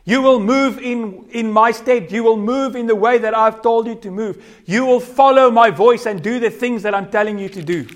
You 0.04 0.22
will 0.22 0.38
move 0.38 0.78
in, 0.78 1.28
in 1.30 1.50
my 1.50 1.72
stead. 1.72 2.12
You 2.12 2.22
will 2.22 2.36
move 2.36 2.76
in 2.76 2.86
the 2.86 2.94
way 2.94 3.18
that 3.18 3.36
I've 3.36 3.60
told 3.60 3.88
you 3.88 3.96
to 3.96 4.10
move. 4.10 4.44
You 4.64 4.86
will 4.86 5.00
follow 5.00 5.50
my 5.50 5.70
voice 5.70 6.06
and 6.06 6.22
do 6.22 6.38
the 6.38 6.50
things 6.50 6.84
that 6.84 6.94
I'm 6.94 7.10
telling 7.10 7.38
you 7.38 7.48
to 7.48 7.62
do. 7.62 7.88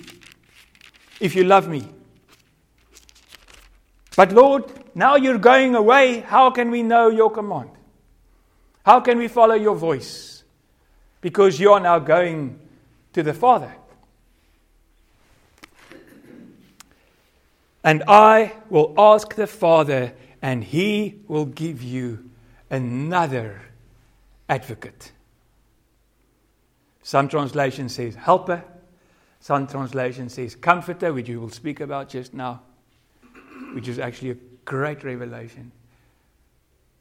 If 1.21 1.37
you 1.37 1.45
love 1.45 1.69
me. 1.69 1.87
But 4.17 4.33
Lord, 4.33 4.65
now 4.95 5.15
you're 5.15 5.39
going 5.39 5.77
away. 5.77 6.21
How 6.21 6.51
can 6.51 6.71
we 6.73 6.83
know 6.83 7.09
your 7.09 7.31
command? 7.31 7.71
How 8.85 9.01
can 9.01 9.19
we 9.19 9.29
follow 9.29 9.55
your 9.55 9.75
voice? 9.75 10.43
Because 11.21 11.61
you 11.61 11.73
are 11.73 11.81
now 11.81 11.99
going 11.99 12.59
to 13.13 13.23
the 13.23 13.35
Father. 13.35 13.75
And 17.83 18.03
I 18.07 18.53
will 18.69 18.95
ask 18.99 19.35
the 19.35 19.47
Father, 19.47 20.13
and 20.43 20.63
he 20.63 21.21
will 21.29 21.47
give 21.47 21.83
you 21.83 22.31
another 22.71 23.63
advocate. 24.49 25.13
Some 27.03 27.29
translation 27.29 27.89
says 27.89 28.15
helper. 28.15 28.63
Some 29.41 29.67
translation 29.67 30.29
says 30.29 30.55
comforter, 30.55 31.13
which 31.13 31.29
you 31.29 31.41
will 31.41 31.51
speak 31.51 31.81
about 31.81 32.11
just 32.11 32.35
now, 32.35 32.61
which 33.73 33.89
is 33.89 33.99
actually 33.99 34.31
a 34.31 34.37
great 34.65 35.03
revelation. 35.03 35.73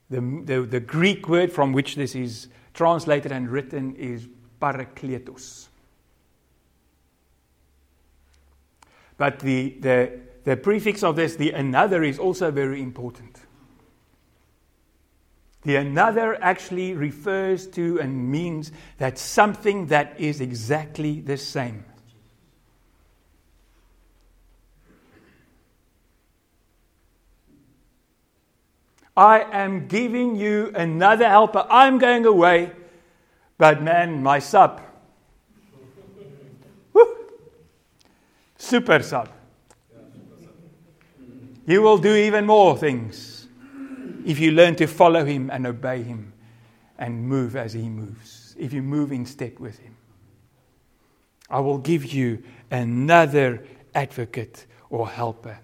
The, 0.09 0.21
the, 0.21 0.61
the 0.61 0.79
Greek 0.79 1.27
word 1.27 1.51
from 1.51 1.71
which 1.71 1.95
this 1.95 2.15
is 2.15 2.47
translated 2.73 3.31
and 3.31 3.49
written 3.49 3.95
is 3.95 4.27
parakletos. 4.61 5.67
But 9.17 9.39
the, 9.39 9.75
the, 9.79 10.19
the 10.45 10.57
prefix 10.57 11.03
of 11.03 11.15
this, 11.15 11.35
the 11.35 11.51
another, 11.51 12.03
is 12.03 12.17
also 12.17 12.51
very 12.51 12.81
important. 12.81 13.37
The 15.63 15.75
another 15.75 16.41
actually 16.41 16.93
refers 16.93 17.67
to 17.67 17.99
and 17.99 18.31
means 18.31 18.71
that 18.97 19.17
something 19.17 19.87
that 19.87 20.19
is 20.19 20.39
exactly 20.39 21.19
the 21.19 21.35
same. 21.37 21.83
I 29.19 29.45
am 29.51 29.87
giving 29.87 30.37
you 30.37 30.71
another 30.73 31.27
helper. 31.27 31.67
I'm 31.69 31.97
going 31.97 32.25
away, 32.25 32.71
but 33.57 33.83
man, 33.83 34.23
my 34.23 34.39
sub. 34.39 34.81
Super 38.57 39.03
sub. 39.03 39.29
You 41.65 41.81
will 41.81 41.97
do 41.97 42.15
even 42.15 42.45
more 42.45 42.77
things 42.77 43.47
if 44.25 44.39
you 44.39 44.51
learn 44.51 44.77
to 44.77 44.87
follow 44.87 45.25
Him 45.25 45.49
and 45.49 45.67
obey 45.67 46.01
Him 46.01 46.31
and 46.97 47.27
move 47.27 47.57
as 47.57 47.73
He 47.73 47.89
moves, 47.89 48.55
if 48.57 48.71
you 48.71 48.81
move 48.81 49.11
in 49.11 49.25
step 49.25 49.59
with 49.59 49.79
Him. 49.79 49.97
I 51.49 51.59
will 51.59 51.79
give 51.79 52.05
you 52.05 52.41
another 52.71 53.65
advocate 53.93 54.65
or 54.89 55.09
helper. 55.09 55.59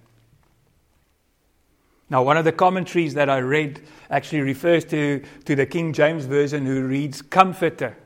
Now, 2.09 2.21
one 2.21 2.37
of 2.37 2.45
the 2.45 2.51
commentaries 2.51 3.15
that 3.15 3.29
I 3.29 3.39
read 3.39 3.81
actually 4.09 4.41
refers 4.41 4.85
to, 4.85 5.23
to 5.45 5.55
the 5.55 5.65
King 5.65 5.91
James 5.91 6.25
Version, 6.25 6.65
who 6.65 6.83
reads 6.83 7.21
comforter. 7.21 7.97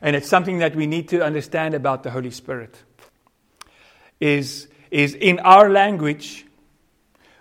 And 0.00 0.16
it's 0.16 0.28
something 0.28 0.58
that 0.58 0.74
we 0.74 0.86
need 0.86 1.08
to 1.08 1.22
understand 1.22 1.74
about 1.74 2.02
the 2.02 2.10
Holy 2.10 2.30
Spirit. 2.30 2.76
Is, 4.20 4.68
is 4.90 5.14
in 5.14 5.38
our 5.40 5.68
language, 5.68 6.46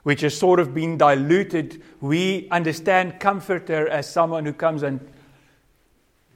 which 0.04 0.22
has 0.22 0.38
sort 0.38 0.60
of 0.60 0.74
been 0.74 0.98
diluted, 0.98 1.82
we 2.02 2.50
understand 2.50 3.20
comforter 3.20 3.88
as 3.88 4.12
someone 4.12 4.46
who 4.46 4.54
comes 4.54 4.84
and, 4.84 5.00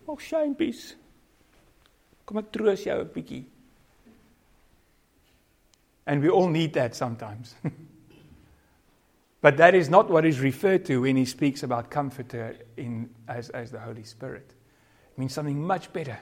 oh, 0.07 0.17
shame, 0.17 0.55
peace. 0.55 0.95
Ek 2.25 2.51
troos 2.51 2.83
jou 2.83 3.01
'n 3.01 3.09
bietjie. 3.13 3.45
And 6.07 6.21
we 6.21 6.29
all 6.29 6.49
need 6.49 6.73
that 6.73 6.95
sometimes. 6.95 7.55
but 9.45 9.57
that 9.57 9.75
is 9.75 9.91
not 9.91 10.09
what 10.09 10.25
is 10.25 10.39
referred 10.39 10.83
to 10.85 11.01
when 11.01 11.15
he 11.15 11.23
speaks 11.23 11.61
about 11.61 11.91
comforter 11.91 12.57
in, 12.77 13.11
as, 13.27 13.51
as 13.51 13.69
the 13.69 13.79
Holy 13.79 14.03
Spirit. 14.03 14.55
It 15.11 15.19
means 15.19 15.33
something 15.33 15.61
much 15.61 15.93
better. 15.93 16.17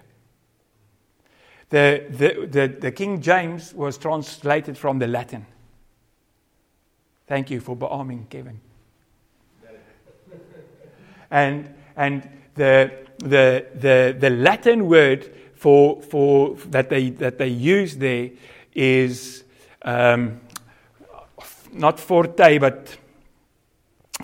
The, 1.70 2.04
the, 2.10 2.48
the, 2.48 2.68
the 2.68 2.92
King 2.92 3.22
James 3.22 3.74
was 3.74 3.98
translated 3.98 4.78
from 4.78 5.00
the 5.00 5.08
Latin. 5.08 5.46
Thank 7.26 7.50
you 7.50 7.62
for 7.62 7.78
bearming, 7.78 8.28
Kevin. 8.30 8.60
and 11.32 11.74
and 11.96 12.30
the, 12.56 12.92
the, 13.20 13.68
the, 13.74 14.18
the 14.20 14.30
Latin 14.32 14.90
word 14.90 15.34
for, 15.56 16.02
for 16.02 16.56
that, 16.72 16.90
they, 16.90 17.12
that 17.12 17.38
they 17.38 17.48
use 17.48 17.96
there 17.96 18.32
is 18.74 19.46
um, 19.84 20.42
not 21.72 22.02
forte, 22.02 22.58
but 22.58 22.98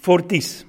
fortis. 0.09 0.65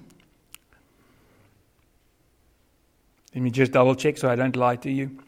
Let 3.35 3.43
me 3.43 3.51
just 3.51 3.73
double 3.73 3.95
check 3.95 4.19
so 4.19 4.29
I 4.29 4.37
don't 4.37 4.55
lie 4.55 4.77
to 4.77 4.91
you. 4.91 5.19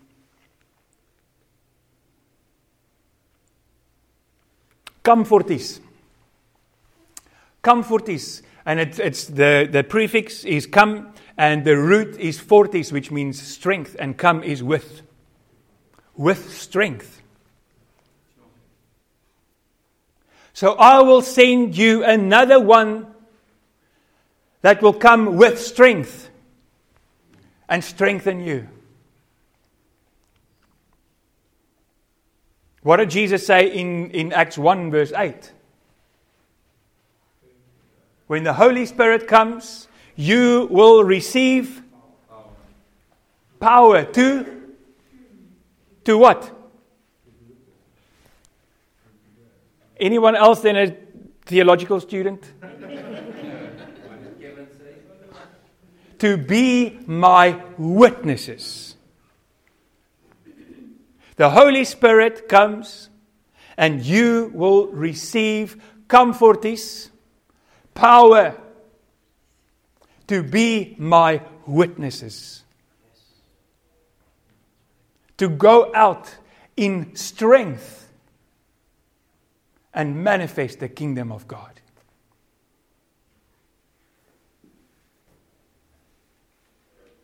Comfortis. 5.03 5.81
Comfortis. 7.65 8.43
And 8.67 8.81
it, 8.81 8.99
it's 8.99 9.25
the, 9.25 9.67
the 9.73 9.83
prefix 9.83 10.45
is 10.45 10.67
come, 10.67 11.15
and 11.39 11.65
the 11.65 11.79
root 11.79 12.21
is 12.21 12.39
fortis, 12.39 12.93
which 12.93 13.11
means 13.11 13.41
strength, 13.41 13.97
and 13.99 14.19
come 14.19 14.45
is 14.45 14.63
with. 14.63 15.01
With 16.19 16.53
strength. 16.53 17.23
So 20.53 20.75
I 20.75 21.01
will 21.01 21.23
send 21.23 21.79
you 21.79 22.05
another 22.05 22.61
one 22.61 23.12
that 24.63 24.81
will 24.81 24.93
come 24.93 25.37
with 25.37 25.61
strength 25.61 26.31
and 27.69 27.85
strengthen 27.85 28.41
you. 28.41 28.69
What 32.83 32.97
did 32.97 33.11
Jesus 33.11 33.47
say 33.47 33.67
in, 33.73 34.11
in 34.11 34.33
Acts 34.33 34.59
1, 34.59 34.91
verse 34.91 35.13
8? 35.13 35.53
When 38.27 38.45
the 38.45 38.55
Holy 38.55 38.87
Spirit 38.87 39.29
comes, 39.29 39.87
you 40.17 40.67
will 40.71 41.05
receive 41.05 41.83
power 43.61 44.05
to 44.05 44.63
to 46.05 46.19
what? 46.19 46.51
Anyone 50.01 50.35
else 50.35 50.63
than 50.63 50.77
a 50.77 50.97
theological 51.47 52.01
student? 52.01 52.43
To 56.23 56.37
be 56.37 57.01
my 57.05 57.61
witnesses. 57.77 58.95
The 61.35 61.51
Holy 61.51 61.83
Spirit 61.83 62.49
comes 62.49 63.11
and 63.77 64.01
you 64.01 64.53
will 64.55 64.87
receive 64.87 65.83
comfortis, 66.07 67.11
power 67.95 68.57
to 70.29 70.45
be 70.45 70.95
my 70.97 71.43
witnesses. 71.67 72.63
To 75.39 75.49
go 75.49 75.91
out 75.93 76.37
in 76.77 77.17
strength 77.17 78.13
and 79.93 80.23
manifest 80.23 80.79
the 80.79 80.89
kingdom 80.89 81.33
of 81.33 81.49
God. 81.49 81.82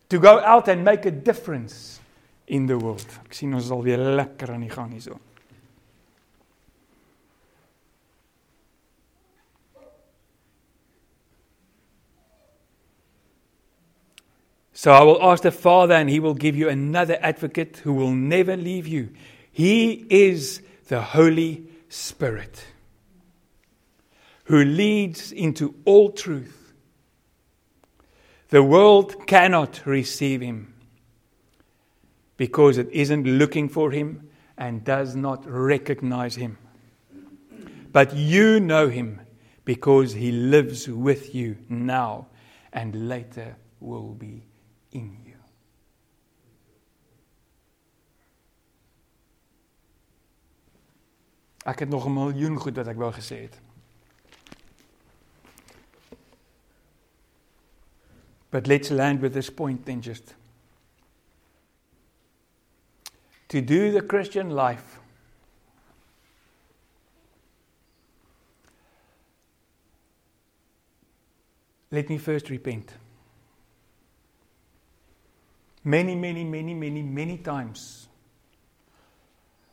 To 0.09 0.19
go 0.19 0.41
out 0.41 0.69
and 0.69 0.85
make 0.85 1.05
a 1.07 1.11
difference 1.11 2.01
in 2.47 2.67
the 2.67 2.79
world. 2.79 3.05
Ek 3.27 3.35
sien 3.37 3.53
ons 3.53 3.67
is 3.67 3.73
al 3.75 3.83
weer 3.85 4.01
lekker 4.01 4.55
aan 4.55 4.65
die 4.65 4.73
gang 4.73 4.93
hierso. 4.95 5.19
So 14.73 14.93
I 14.93 15.03
will 15.03 15.21
ask 15.21 15.43
the 15.43 15.51
Father, 15.51 15.95
and 15.95 16.09
He 16.09 16.21
will 16.21 16.35
give 16.35 16.57
you 16.57 16.69
another 16.69 17.19
advocate 17.21 17.79
who 17.79 17.93
will 17.93 18.13
never 18.13 18.57
leave 18.57 18.87
you. 18.87 19.11
He 19.51 20.07
is 20.09 20.63
the 20.87 21.03
Holy 21.03 21.67
Spirit 21.89 22.65
who 24.49 24.65
leads 24.65 25.31
into 25.31 25.75
all 25.85 26.11
truth. 26.11 26.58
The 28.49 28.63
world 28.63 29.27
cannot 29.27 29.83
receive 29.85 30.41
him 30.41 30.75
because 32.39 32.79
it 32.79 32.89
isn't 32.93 33.25
looking 33.25 33.69
for 33.69 33.91
him 33.91 34.31
and 34.57 34.83
does 34.85 35.15
not 35.15 35.45
recognize 35.47 36.37
him. 36.37 36.57
But 37.93 38.15
you 38.15 38.61
know 38.61 38.89
him 38.89 39.21
because 39.65 40.15
he 40.15 40.33
lives 40.33 40.89
with 40.89 41.35
you 41.35 41.59
now 41.69 42.29
and 42.73 43.09
later 43.09 43.57
will 43.81 44.15
be 44.15 44.47
in 44.93 45.17
you. 45.25 45.35
Ek 51.67 51.79
het 51.79 51.89
nog 51.89 52.07
'n 52.07 52.13
miljoen 52.13 52.57
goed 52.57 52.77
wat 52.77 52.87
ek 52.89 52.97
wou 52.97 53.13
gesê 53.13 53.43
het. 53.45 53.61
But 58.51 58.67
let's 58.67 58.91
land 58.91 59.21
with 59.21 59.35
this 59.35 59.51
point 59.51 59.85
then 59.85 60.01
just. 60.01 60.35
To 63.49 63.61
do 63.61 63.91
the 63.91 64.03
Christian 64.03 64.51
life 64.51 64.99
Let 71.91 72.09
me 72.09 72.19
first 72.19 72.51
repent. 72.51 72.93
Many, 75.85 76.15
many, 76.15 76.45
many, 76.45 76.75
many, 76.75 77.03
many 77.03 77.39
times 77.39 78.09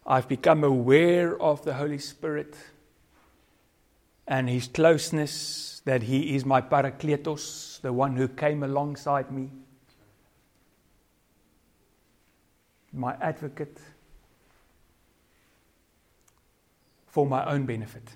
I've 0.05 0.28
become 0.28 0.63
aware 0.63 1.41
of 1.41 1.65
the 1.65 1.73
Holy 1.73 1.97
Spirit 1.97 2.55
and 4.28 4.49
His 4.49 4.67
closeness, 4.67 5.82
that 5.86 6.03
He 6.03 6.36
is 6.36 6.45
my 6.45 6.61
Parakletos, 6.61 7.82
the 7.82 7.93
one 7.93 8.15
who 8.15 8.28
came 8.28 8.63
alongside 8.63 9.32
me, 9.32 9.49
my 12.91 13.15
advocate, 13.21 13.80
for 17.07 17.26
my 17.26 17.45
own 17.45 17.65
benefit. 17.65 18.09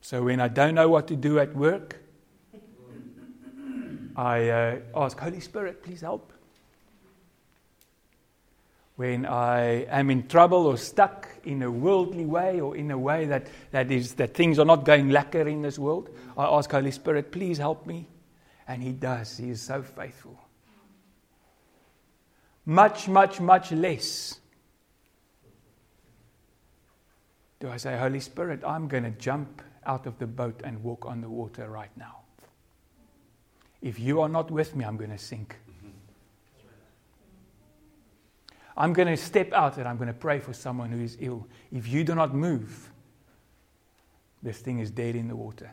So 0.00 0.22
when 0.22 0.40
I 0.40 0.48
don't 0.48 0.74
know 0.74 0.88
what 0.88 1.08
to 1.08 1.16
do 1.16 1.38
at 1.38 1.54
work, 1.54 1.96
I 4.16 4.48
uh, 4.48 4.78
ask, 4.94 5.18
Holy 5.18 5.40
Spirit, 5.40 5.82
please 5.82 6.00
help 6.00 6.32
when 8.96 9.26
I 9.26 9.84
am 9.84 10.10
in 10.10 10.26
trouble 10.26 10.66
or 10.66 10.76
stuck 10.76 11.28
in 11.44 11.62
a 11.62 11.70
worldly 11.70 12.24
way 12.24 12.60
or 12.60 12.76
in 12.76 12.90
a 12.90 12.98
way 12.98 13.26
that, 13.26 13.46
that, 13.70 13.90
is, 13.90 14.14
that 14.14 14.34
things 14.34 14.58
are 14.58 14.64
not 14.64 14.84
going 14.84 15.08
lekker 15.08 15.50
in 15.50 15.62
this 15.62 15.78
world, 15.78 16.10
I 16.36 16.44
ask 16.44 16.70
Holy 16.70 16.90
Spirit, 16.90 17.30
please 17.30 17.58
help 17.58 17.86
me. 17.86 18.08
And 18.66 18.82
He 18.82 18.92
does. 18.92 19.36
He 19.36 19.50
is 19.50 19.62
so 19.62 19.82
faithful. 19.82 20.40
Much, 22.64 23.06
much, 23.06 23.38
much 23.38 23.70
less 23.70 24.40
do 27.60 27.70
I 27.70 27.76
say, 27.78 27.96
Holy 27.96 28.20
Spirit, 28.20 28.62
I'm 28.66 28.86
going 28.86 29.04
to 29.04 29.10
jump 29.10 29.62
out 29.86 30.06
of 30.06 30.18
the 30.18 30.26
boat 30.26 30.60
and 30.64 30.82
walk 30.82 31.06
on 31.06 31.20
the 31.20 31.28
water 31.28 31.68
right 31.68 31.90
now. 31.96 32.18
If 33.80 33.98
you 33.98 34.20
are 34.20 34.28
not 34.28 34.50
with 34.50 34.74
me, 34.76 34.84
I'm 34.84 34.96
going 34.96 35.10
to 35.10 35.18
sink. 35.18 35.56
I'm 38.76 38.92
going 38.92 39.08
to 39.08 39.16
step 39.16 39.52
out 39.52 39.78
and 39.78 39.88
I'm 39.88 39.96
going 39.96 40.08
to 40.08 40.14
pray 40.14 40.38
for 40.38 40.52
someone 40.52 40.90
who 40.90 41.02
is 41.02 41.16
ill. 41.20 41.46
If 41.72 41.88
you 41.88 42.04
do 42.04 42.14
not 42.14 42.34
move, 42.34 42.90
this 44.42 44.58
thing 44.58 44.80
is 44.80 44.90
dead 44.90 45.16
in 45.16 45.28
the 45.28 45.36
water. 45.36 45.70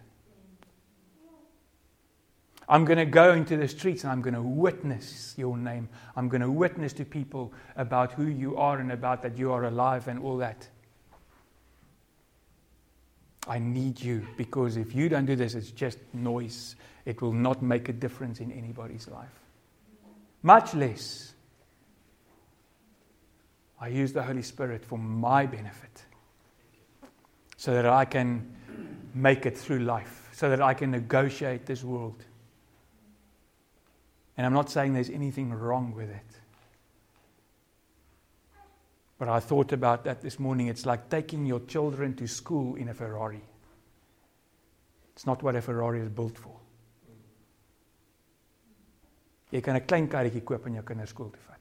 I'm 2.68 2.86
going 2.86 2.97
to 2.97 3.06
go 3.06 3.34
into 3.34 3.58
the 3.58 3.68
streets 3.68 4.04
and 4.04 4.12
I'm 4.12 4.22
going 4.22 4.36
to 4.36 4.41
witness 4.41 5.34
your 5.38 5.58
name. 5.58 5.89
I'm 6.16 6.30
going 6.30 6.41
to 6.41 6.49
witness 6.49 6.93
to 6.93 7.06
people 7.06 7.54
about 7.76 8.14
who 8.14 8.28
you 8.28 8.56
are 8.56 8.80
and 8.80 8.91
about 8.91 9.22
that 9.24 9.38
you 9.38 9.51
are 9.51 9.66
alive 9.66 10.08
and 10.08 10.20
all 10.20 10.38
that. 10.38 10.68
I 13.45 13.60
need 13.60 14.01
you 14.01 14.26
because 14.38 14.78
if 14.78 14.95
you 14.95 15.10
don't 15.10 15.26
do 15.26 15.36
this, 15.36 15.56
it's 15.56 15.72
just 15.72 15.99
noise. 16.14 16.78
It 17.06 17.22
will 17.22 17.34
not 17.34 17.62
make 17.62 17.89
a 17.89 17.93
difference 17.93 18.39
in 18.39 18.51
anybody's 18.54 19.10
life. 19.10 19.28
Much 20.41 20.74
less, 20.74 21.33
I 23.84 23.90
use 23.90 24.14
the 24.14 24.24
Holy 24.24 24.42
Spirit 24.44 24.86
for 24.86 24.98
my 24.98 25.46
benefit 25.46 26.06
so 27.58 27.74
that 27.74 27.86
I 27.86 28.06
can 28.06 28.56
make 29.14 29.46
it 29.46 29.58
through 29.58 29.80
life, 29.80 30.30
so 30.32 30.50
that 30.50 30.62
I 30.62 30.74
can 30.74 30.90
negotiate 30.90 31.66
this 31.66 31.84
world. 31.84 32.24
And 34.38 34.48
I'm 34.48 34.54
not 34.54 34.70
saying 34.70 34.94
there's 34.94 35.10
anything 35.10 35.54
wrong 35.54 35.94
with 35.94 36.10
it. 36.10 36.40
But 39.20 39.28
I 39.28 39.42
thought 39.42 39.74
about 39.74 40.06
that 40.06 40.22
this 40.22 40.40
morning. 40.40 40.68
It's 40.68 40.86
like 40.86 41.10
taking 41.10 41.46
your 41.46 41.60
children 41.66 42.16
to 42.16 42.28
school 42.28 42.76
in 42.76 42.88
a 42.88 42.94
Ferrari. 42.94 43.44
It's 45.14 45.26
not 45.26 45.44
what 45.44 45.58
a 45.58 45.62
Ferrari 45.62 46.00
is 46.00 46.10
built 46.10 46.38
for. 46.38 46.56
Jy 49.52 49.62
kan 49.62 49.76
'n 49.76 49.86
klein 49.86 50.08
karretjie 50.08 50.46
koop 50.46 50.68
en 50.68 50.76
jou 50.76 50.84
kinders 50.84 51.10
skool 51.10 51.32
toe. 51.32 51.53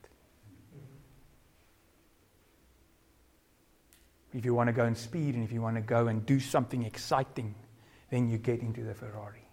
If 4.35 4.45
you 4.45 4.55
want 4.55 4.69
to 4.69 4.73
go 4.73 4.85
and 4.85 4.97
speed 4.97 5.35
and 5.35 5.45
if 5.45 5.53
you 5.53 5.61
want 5.61 5.77
to 5.77 5.83
go 5.83 6.07
and 6.07 6.25
do 6.25 6.41
something 6.41 6.85
exciting, 6.85 7.55
then 8.11 8.29
you 8.29 8.39
get 8.39 8.61
into 8.61 8.83
the 8.83 8.95
Ferrari. 8.95 9.45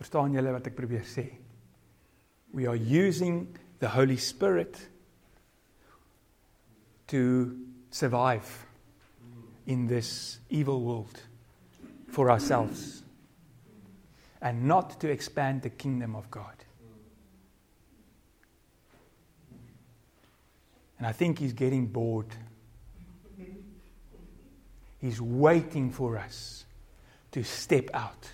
Verstaan 0.00 0.34
julle 0.36 0.52
wat 0.52 0.66
ek 0.68 0.76
probeer 0.76 1.04
sê? 1.08 1.24
We 2.52 2.66
are 2.66 2.76
using 2.76 3.56
the 3.80 3.88
Holy 3.88 4.16
Spirit 4.16 4.76
to 7.08 7.56
survive 7.90 8.66
in 9.66 9.86
this 9.86 10.40
evil 10.50 10.82
world 10.82 11.20
for 12.08 12.30
ourselves 12.30 13.02
and 14.42 14.64
not 14.64 15.00
to 15.00 15.08
expand 15.08 15.62
the 15.62 15.70
kingdom 15.70 16.14
of 16.14 16.30
God. 16.30 16.64
And 20.98 21.06
I 21.06 21.12
think 21.12 21.38
he's 21.38 21.52
getting 21.52 21.86
bored. 21.86 22.28
He's 25.00 25.20
waiting 25.20 25.90
for 25.90 26.16
us 26.16 26.64
to 27.32 27.44
step 27.44 27.90
out 27.92 28.30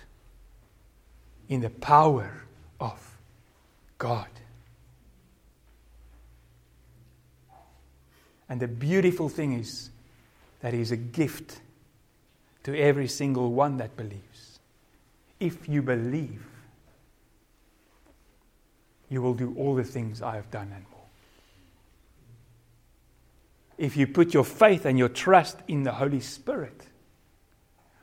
in 1.49 1.59
the 1.59 1.69
power 1.69 2.43
of 2.79 3.17
God. 3.97 4.27
And 8.47 8.59
the 8.59 8.67
beautiful 8.67 9.29
thing 9.29 9.53
is 9.53 9.89
that 10.59 10.73
He's 10.73 10.91
a 10.91 10.97
gift 10.97 11.59
to 12.63 12.77
every 12.77 13.07
single 13.07 13.51
one 13.51 13.77
that 13.77 13.95
believes. 13.95 14.59
If 15.39 15.67
you 15.67 15.81
believe, 15.81 16.45
you 19.09 19.21
will 19.21 19.33
do 19.33 19.53
all 19.57 19.75
the 19.75 19.83
things 19.83 20.21
I 20.21 20.35
have 20.35 20.51
done 20.51 20.71
and 20.73 20.85
more. 20.91 21.00
If 23.81 23.97
you 23.97 24.05
put 24.05 24.31
your 24.31 24.43
faith 24.43 24.85
and 24.85 24.95
your 24.95 25.09
trust 25.09 25.57
in 25.67 25.81
the 25.81 25.91
Holy 25.91 26.19
Spirit, 26.19 26.85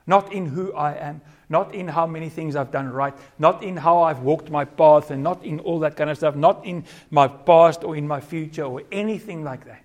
not 0.09 0.33
in 0.33 0.47
who 0.47 0.75
I 0.75 0.95
am, 0.95 1.21
not 1.49 1.73
in 1.73 1.87
how 1.87 2.05
many 2.05 2.29
things 2.31 2.57
I've 2.57 2.73
done 2.73 2.91
right, 2.91 3.15
not 3.39 3.63
in 3.63 3.77
how 3.77 4.03
I've 4.03 4.19
walked 4.19 4.51
my 4.51 4.65
path, 4.65 5.13
and 5.13 5.23
not 5.23 5.45
in 5.45 5.61
all 5.61 5.79
that 5.79 5.97
kind 5.97 6.11
of 6.11 6.17
stuff, 6.17 6.35
not 6.35 6.67
in 6.67 6.85
my 7.11 7.29
past 7.29 7.85
or 7.85 7.95
in 7.95 8.09
my 8.09 8.21
future 8.21 8.65
or 8.65 8.83
anything 8.91 9.45
like 9.45 9.67
that. 9.67 9.85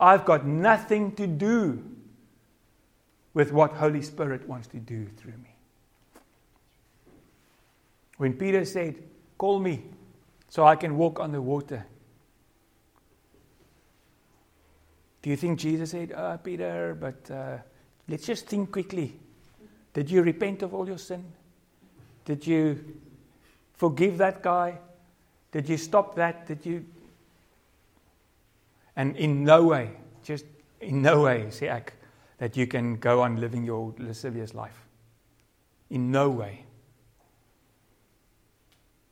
I've 0.00 0.24
got 0.24 0.44
nothing 0.44 1.12
to 1.12 1.28
do 1.28 1.84
with 3.34 3.52
what 3.52 3.74
Holy 3.74 4.02
Spirit 4.02 4.48
wants 4.48 4.66
to 4.68 4.78
do 4.78 5.06
through 5.16 5.34
me. 5.34 5.54
When 8.16 8.32
Peter 8.32 8.64
said, 8.64 8.96
Call 9.38 9.60
me 9.60 9.84
so 10.48 10.66
I 10.66 10.74
can 10.74 10.96
walk 10.96 11.20
on 11.20 11.30
the 11.30 11.40
water. 11.40 11.86
Do 15.24 15.30
you 15.30 15.36
think 15.36 15.58
Jesus 15.58 15.92
said, 15.92 16.12
oh, 16.14 16.36
Peter, 16.44 16.94
but 17.00 17.30
uh, 17.30 17.56
let's 18.06 18.26
just 18.26 18.46
think 18.46 18.70
quickly. 18.70 19.18
Did 19.94 20.10
you 20.10 20.20
repent 20.20 20.60
of 20.60 20.74
all 20.74 20.86
your 20.86 20.98
sin? 20.98 21.24
Did 22.26 22.46
you 22.46 22.84
forgive 23.72 24.18
that 24.18 24.42
guy? 24.42 24.78
Did 25.50 25.66
you 25.66 25.78
stop 25.78 26.14
that? 26.16 26.46
Did 26.46 26.66
you? 26.66 26.84
And 28.96 29.16
in 29.16 29.44
no 29.44 29.64
way, 29.64 29.92
just 30.22 30.44
in 30.82 31.00
no 31.00 31.22
way, 31.22 31.46
sê 31.48 31.70
ek, 31.70 31.94
that 32.36 32.54
you 32.54 32.66
can 32.66 32.96
go 32.96 33.22
on 33.22 33.40
living 33.40 33.64
your 33.64 33.94
lascivious 33.96 34.52
life. 34.52 34.78
In 35.88 36.10
no 36.10 36.28
way. 36.28 36.66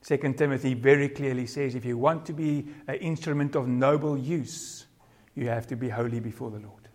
Second 0.02 0.36
Timothy 0.36 0.74
very 0.74 1.08
clearly 1.08 1.46
says 1.46 1.74
if 1.74 1.86
you 1.86 1.96
want 1.96 2.26
to 2.26 2.34
be 2.34 2.66
an 2.86 2.96
instrument 2.96 3.56
of 3.56 3.66
noble 3.66 4.18
use, 4.18 4.84
you 5.34 5.48
have 5.48 5.66
to 5.68 5.76
be 5.76 5.88
holy 5.88 6.20
before 6.20 6.50
the 6.50 6.58
Lord. 6.58 6.88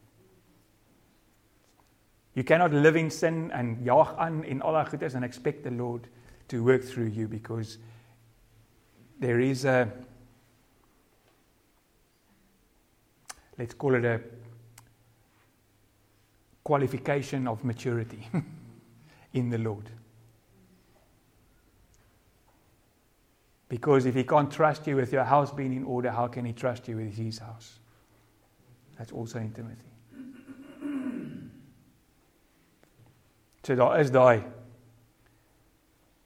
You 2.33 2.43
cannot 2.43 2.71
live 2.71 2.95
in 2.95 3.09
sin 3.09 3.51
and 3.51 3.83
jaag 3.85 4.15
aan 4.17 4.43
en 4.43 4.61
al 4.61 4.73
daai 4.73 4.85
goedes 4.91 5.15
and 5.15 5.25
expect 5.25 5.63
the 5.63 5.71
Lord 5.71 6.07
to 6.49 6.63
work 6.63 6.83
through 6.83 7.07
you 7.07 7.27
because 7.27 7.79
there 9.19 9.39
is 9.39 9.65
a 9.65 9.91
let's 13.57 13.73
call 13.73 13.95
it 13.95 14.05
a 14.05 14.21
qualification 16.63 17.47
of 17.47 17.63
maturity 17.63 18.27
in 19.33 19.49
the 19.49 19.57
Lord. 19.57 19.89
Because 23.69 24.05
if 24.05 24.15
he 24.15 24.23
can't 24.23 24.51
trust 24.51 24.85
you 24.85 24.95
with 24.95 25.11
your 25.11 25.23
house 25.23 25.51
being 25.51 25.73
in 25.73 25.83
order, 25.83 26.11
how 26.11 26.27
can 26.27 26.45
he 26.45 26.53
trust 26.53 26.87
you 26.87 26.97
with 26.97 27.17
his 27.17 27.39
house? 27.39 27.79
That's 28.97 29.11
also 29.11 29.39
in 29.39 29.51
Timothy. 29.51 29.91
So 33.63 33.75
daar 33.75 33.99
is 33.99 34.11
daai. 34.11 34.43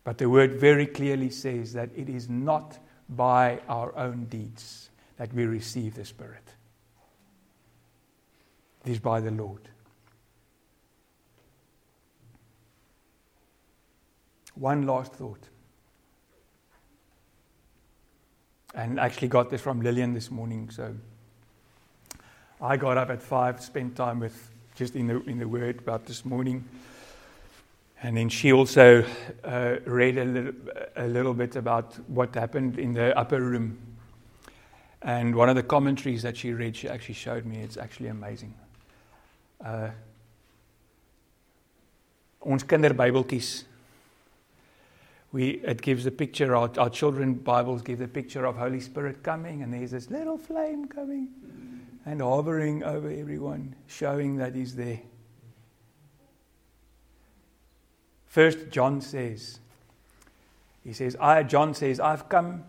But 0.03 0.17
the 0.17 0.29
word 0.29 0.59
very 0.59 0.85
clearly 0.85 1.29
says 1.31 1.73
that 1.73 1.89
it 1.95 2.07
is 2.07 2.29
not 2.29 2.77
by 3.09 3.61
our 3.67 3.95
own 3.97 4.25
deeds 4.25 4.91
that 5.17 5.33
we 5.33 5.45
receive 5.45 5.95
the 5.95 6.05
Spirit. 6.05 6.55
It 8.85 8.91
is 8.91 8.99
by 8.99 9.21
the 9.21 9.31
Lord. 9.31 9.69
One 14.55 14.85
last 14.85 15.13
thought. 15.13 15.49
And 18.73 18.99
I 18.99 19.05
actually 19.05 19.27
got 19.27 19.49
this 19.49 19.61
from 19.61 19.81
Lillian 19.81 20.13
this 20.13 20.31
morning. 20.31 20.69
So 20.69 20.95
I 22.61 22.77
got 22.77 22.97
up 22.97 23.09
at 23.09 23.23
five, 23.23 23.59
spent 23.59 23.95
time 23.95 24.19
with 24.19 24.51
just 24.75 24.95
in 24.95 25.07
the 25.07 25.21
in 25.23 25.39
the 25.39 25.47
Word 25.47 25.79
about 25.79 26.05
this 26.05 26.23
morning. 26.23 26.63
And 28.03 28.17
then 28.17 28.29
she 28.29 28.51
also 28.51 29.03
uh, 29.43 29.75
read 29.85 30.17
a 30.17 30.25
little, 30.25 30.53
a 30.95 31.07
little 31.07 31.33
bit 31.33 31.55
about 31.55 31.93
what 32.09 32.33
happened 32.35 32.79
in 32.79 32.93
the 32.93 33.17
upper 33.17 33.39
room. 33.39 33.77
And 35.01 35.35
one 35.35 35.49
of 35.49 35.55
the 35.55 35.63
commentaries 35.63 36.23
that 36.23 36.37
she 36.37 36.53
read, 36.53 36.75
she 36.75 36.87
actually 36.87 37.15
showed 37.15 37.45
me. 37.45 37.57
It's 37.57 37.77
actually 37.77 38.09
amazing. 38.09 38.53
Uh, 39.63 39.89
ons 42.43 42.63
kinderbybeltjies 42.63 43.65
we 45.31 45.61
it 45.63 45.81
gives 45.81 46.05
a 46.05 46.11
picture 46.11 46.55
our, 46.55 46.69
our 46.77 46.89
children 46.89 47.35
bibles 47.35 47.81
give 47.81 47.99
the 47.99 48.07
picture 48.07 48.45
of 48.45 48.57
holy 48.57 48.79
spirit 48.79 49.21
coming 49.21 49.61
and 49.61 49.73
there's 49.73 49.91
this 49.91 50.09
little 50.09 50.37
flame 50.37 50.87
coming 50.87 51.27
and 52.05 52.21
hovering 52.21 52.83
over 52.83 53.09
everyone 53.09 53.75
showing 53.87 54.37
that 54.37 54.55
he's 54.55 54.75
there 54.75 55.01
First 58.31 58.69
John 58.69 59.01
says, 59.01 59.59
he 60.85 60.93
says, 60.93 61.17
I, 61.19 61.43
John 61.43 61.73
says, 61.73 61.99
I've 61.99 62.29
come 62.29 62.63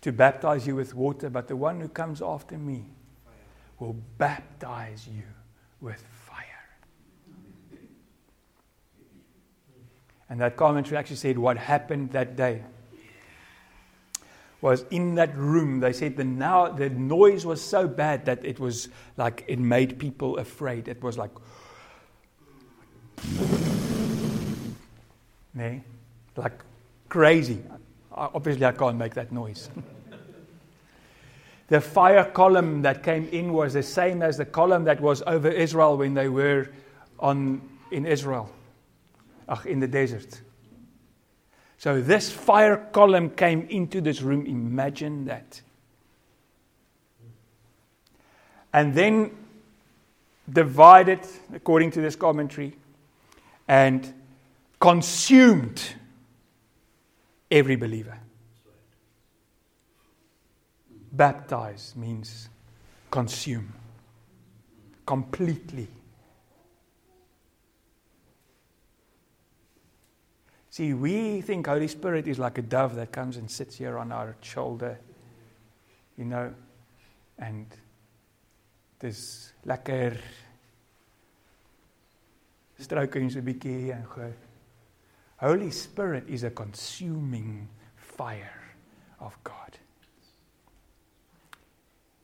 to 0.00 0.12
baptize 0.12 0.64
you 0.64 0.76
with 0.76 0.94
water, 0.94 1.28
but 1.28 1.48
the 1.48 1.56
one 1.56 1.80
who 1.80 1.88
comes 1.88 2.22
after 2.22 2.56
me 2.56 2.84
will 3.80 3.96
baptize 4.16 5.08
you 5.08 5.24
with 5.80 6.00
fire. 6.00 6.46
And 10.30 10.40
that 10.40 10.56
commentary 10.56 10.96
actually 10.96 11.16
said 11.16 11.36
what 11.36 11.58
happened 11.58 12.12
that 12.12 12.36
day 12.36 12.62
was 14.60 14.84
in 14.90 15.14
that 15.16 15.36
room. 15.36 15.80
They 15.80 15.92
said 15.92 16.16
the 16.16 16.24
now 16.24 16.68
the 16.68 16.90
noise 16.90 17.46
was 17.46 17.62
so 17.62 17.86
bad 17.86 18.24
that 18.26 18.44
it 18.44 18.58
was 18.58 18.88
like 19.16 19.44
it 19.46 19.58
made 19.58 19.98
people 19.98 20.38
afraid. 20.38 20.88
It 20.88 21.02
was 21.02 21.16
like, 21.16 21.30
nee, 25.54 25.82
like 26.36 26.64
crazy. 27.08 27.62
Obviously, 28.12 28.66
I 28.66 28.72
can't 28.72 28.96
make 28.96 29.14
that 29.14 29.30
noise. 29.30 29.70
the 31.68 31.80
fire 31.80 32.24
column 32.24 32.82
that 32.82 33.04
came 33.04 33.28
in 33.28 33.52
was 33.52 33.74
the 33.74 33.82
same 33.82 34.22
as 34.22 34.36
the 34.38 34.44
column 34.44 34.84
that 34.84 35.00
was 35.00 35.22
over 35.26 35.48
Israel 35.48 35.96
when 35.96 36.14
they 36.14 36.28
were 36.28 36.68
on 37.20 37.60
in 37.92 38.06
Israel, 38.06 38.50
ach, 39.48 39.66
in 39.66 39.78
the 39.78 39.86
desert. 39.86 40.40
So 41.78 42.00
this 42.00 42.30
fire 42.30 42.76
column 42.92 43.30
came 43.30 43.66
into 43.70 44.00
this 44.00 44.20
room. 44.20 44.46
Imagine 44.46 45.24
that. 45.26 45.62
And 48.72 48.92
then 48.94 49.30
divided, 50.52 51.20
according 51.54 51.92
to 51.92 52.00
this 52.00 52.16
commentary, 52.16 52.76
and 53.68 54.12
consumed 54.80 55.94
every 57.50 57.76
believer. 57.76 58.18
Baptize 61.12 61.94
means 61.96 62.48
consume 63.10 63.72
completely. 65.06 65.88
See, 70.78 70.94
we 70.94 71.40
think 71.40 71.66
Holy 71.66 71.88
Spirit 71.88 72.28
is 72.28 72.38
like 72.38 72.56
a 72.56 72.62
dove 72.62 72.94
that 72.94 73.10
comes 73.10 73.36
and 73.36 73.50
sits 73.50 73.74
here 73.74 73.98
on 73.98 74.12
our 74.12 74.36
shoulder, 74.42 74.96
you 76.16 76.24
know, 76.24 76.54
and 77.36 77.66
dis 79.00 79.54
lekker 79.66 80.16
stroking 82.78 83.28
so 83.28 83.40
'n 83.40 83.44
bietjie 83.44 83.90
en 83.90 84.04
go. 84.04 84.32
Holy 85.38 85.72
Spirit 85.72 86.28
is 86.28 86.44
a 86.44 86.50
consuming 86.50 87.68
fire 87.96 88.62
of 89.18 89.36
God. 89.42 89.80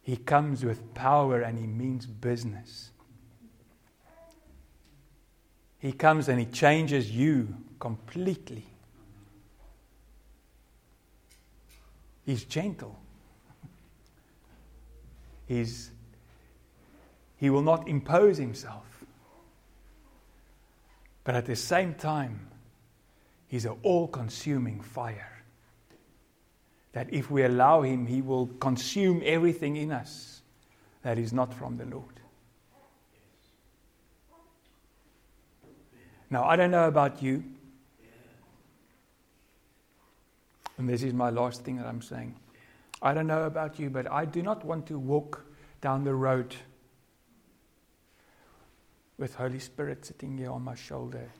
He 0.02 0.16
comes 0.16 0.64
with 0.64 0.94
power 0.94 1.40
and 1.40 1.58
he 1.58 1.66
means 1.66 2.06
business. 2.06 2.92
He 5.80 5.90
comes 5.90 6.28
and 6.28 6.38
he 6.38 6.46
changes 6.46 7.10
you 7.10 7.56
completely. 7.84 8.64
He's 12.24 12.44
gentle. 12.44 12.98
He's, 15.46 15.90
he 17.36 17.50
will 17.50 17.60
not 17.60 17.86
impose 17.86 18.38
himself. 18.38 19.04
But 21.24 21.34
at 21.34 21.44
the 21.44 21.56
same 21.56 21.92
time, 21.92 22.48
he's 23.48 23.66
an 23.66 23.76
all 23.82 24.08
consuming 24.08 24.80
fire. 24.80 25.42
That 26.92 27.12
if 27.12 27.30
we 27.30 27.42
allow 27.42 27.82
him, 27.82 28.06
he 28.06 28.22
will 28.22 28.46
consume 28.60 29.20
everything 29.26 29.76
in 29.76 29.92
us 29.92 30.40
that 31.02 31.18
is 31.18 31.34
not 31.34 31.52
from 31.52 31.76
the 31.76 31.84
Lord. 31.84 32.18
Now, 36.30 36.44
I 36.44 36.56
don't 36.56 36.70
know 36.70 36.88
about 36.88 37.22
you. 37.22 37.44
And 40.78 40.88
this 40.88 41.02
is 41.02 41.12
my 41.12 41.30
last 41.30 41.64
thing 41.64 41.76
that 41.76 41.86
I'm 41.86 42.02
saying. 42.02 42.34
I 43.00 43.14
don't 43.14 43.26
know 43.26 43.44
about 43.44 43.78
you, 43.78 43.90
but 43.90 44.10
I 44.10 44.24
do 44.24 44.42
not 44.42 44.64
want 44.64 44.86
to 44.86 44.98
walk 44.98 45.44
down 45.80 46.04
the 46.04 46.14
road 46.14 46.56
with 49.18 49.34
Holy 49.34 49.58
Spirit 49.58 50.04
sitting 50.04 50.38
here 50.38 50.50
on 50.50 50.62
my 50.62 50.74
shoulder, 50.74 51.30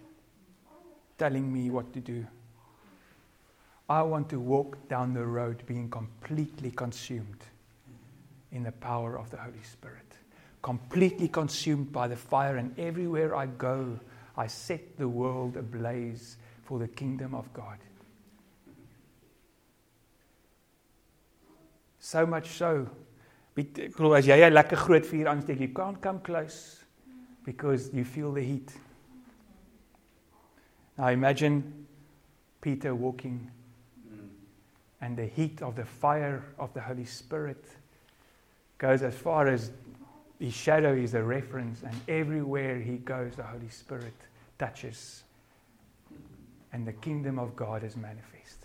telling 1.19 1.53
me 1.53 1.71
what 1.71 1.93
to 1.95 2.01
do. 2.01 2.27
I 3.89 4.03
want 4.03 4.29
to 4.31 4.41
walk 4.41 4.89
down 4.89 5.13
the 5.13 5.27
road 5.27 5.63
being 5.67 5.91
completely 5.91 6.71
consumed 6.71 7.45
in 8.53 8.63
the 8.63 8.73
power 8.73 9.19
of 9.19 9.31
the 9.31 9.37
Holy 9.37 9.63
Spirit, 9.63 10.07
completely 10.63 11.29
consumed 11.29 11.93
by 11.93 12.09
the 12.09 12.17
fire, 12.17 12.57
and 12.57 12.79
everywhere 12.79 13.35
I 13.35 13.47
go, 13.47 13.99
I 14.37 14.47
set 14.47 14.97
the 14.97 15.09
world 15.09 15.57
ablaze 15.57 16.37
for 16.63 16.79
the 16.79 16.89
kingdom 16.89 17.35
of 17.35 17.53
God. 17.53 17.79
So 22.05 22.27
much 22.27 22.49
so. 22.49 22.87
As 23.57 24.27
jy 24.27 24.37
'n 24.45 24.53
lekker 24.53 24.77
groot 24.77 25.07
vuur 25.09 25.27
aansteek, 25.27 25.59
you 25.59 25.69
can't 25.69 25.99
come 26.03 26.21
close 26.21 26.85
because 27.47 27.89
you 27.95 28.05
feel 28.05 28.31
the 28.31 28.43
heat. 28.43 28.77
Now 30.99 31.09
imagine 31.09 31.87
Peter 32.61 32.95
walking 32.95 33.51
and 35.01 35.17
the 35.17 35.25
heat 35.25 35.63
of 35.63 35.77
the 35.77 35.85
fire 35.87 36.43
of 36.59 36.75
the 36.75 36.83
Holy 36.83 37.07
Spirit 37.07 37.65
goes 38.77 39.03
as 39.03 39.15
far 39.15 39.47
as 39.47 39.73
his 40.39 40.53
shadow 40.53 40.93
is 40.93 41.15
a 41.15 41.23
reference, 41.23 41.83
and 41.85 41.95
everywhere 42.07 42.81
he 42.81 42.99
goes, 42.99 43.37
the 43.37 43.45
Holy 43.45 43.71
Spirit 43.71 44.15
touches, 44.59 45.25
and 46.71 46.87
the 46.87 46.93
kingdom 46.93 47.39
of 47.39 47.57
God 47.57 47.83
is 47.83 47.97
manifest. 47.97 48.64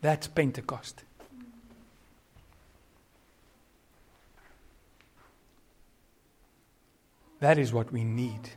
That's 0.00 0.26
Pentecost. 0.26 1.04
That 7.40 7.58
is 7.58 7.72
what 7.72 7.90
we 7.92 8.04
need 8.04 8.50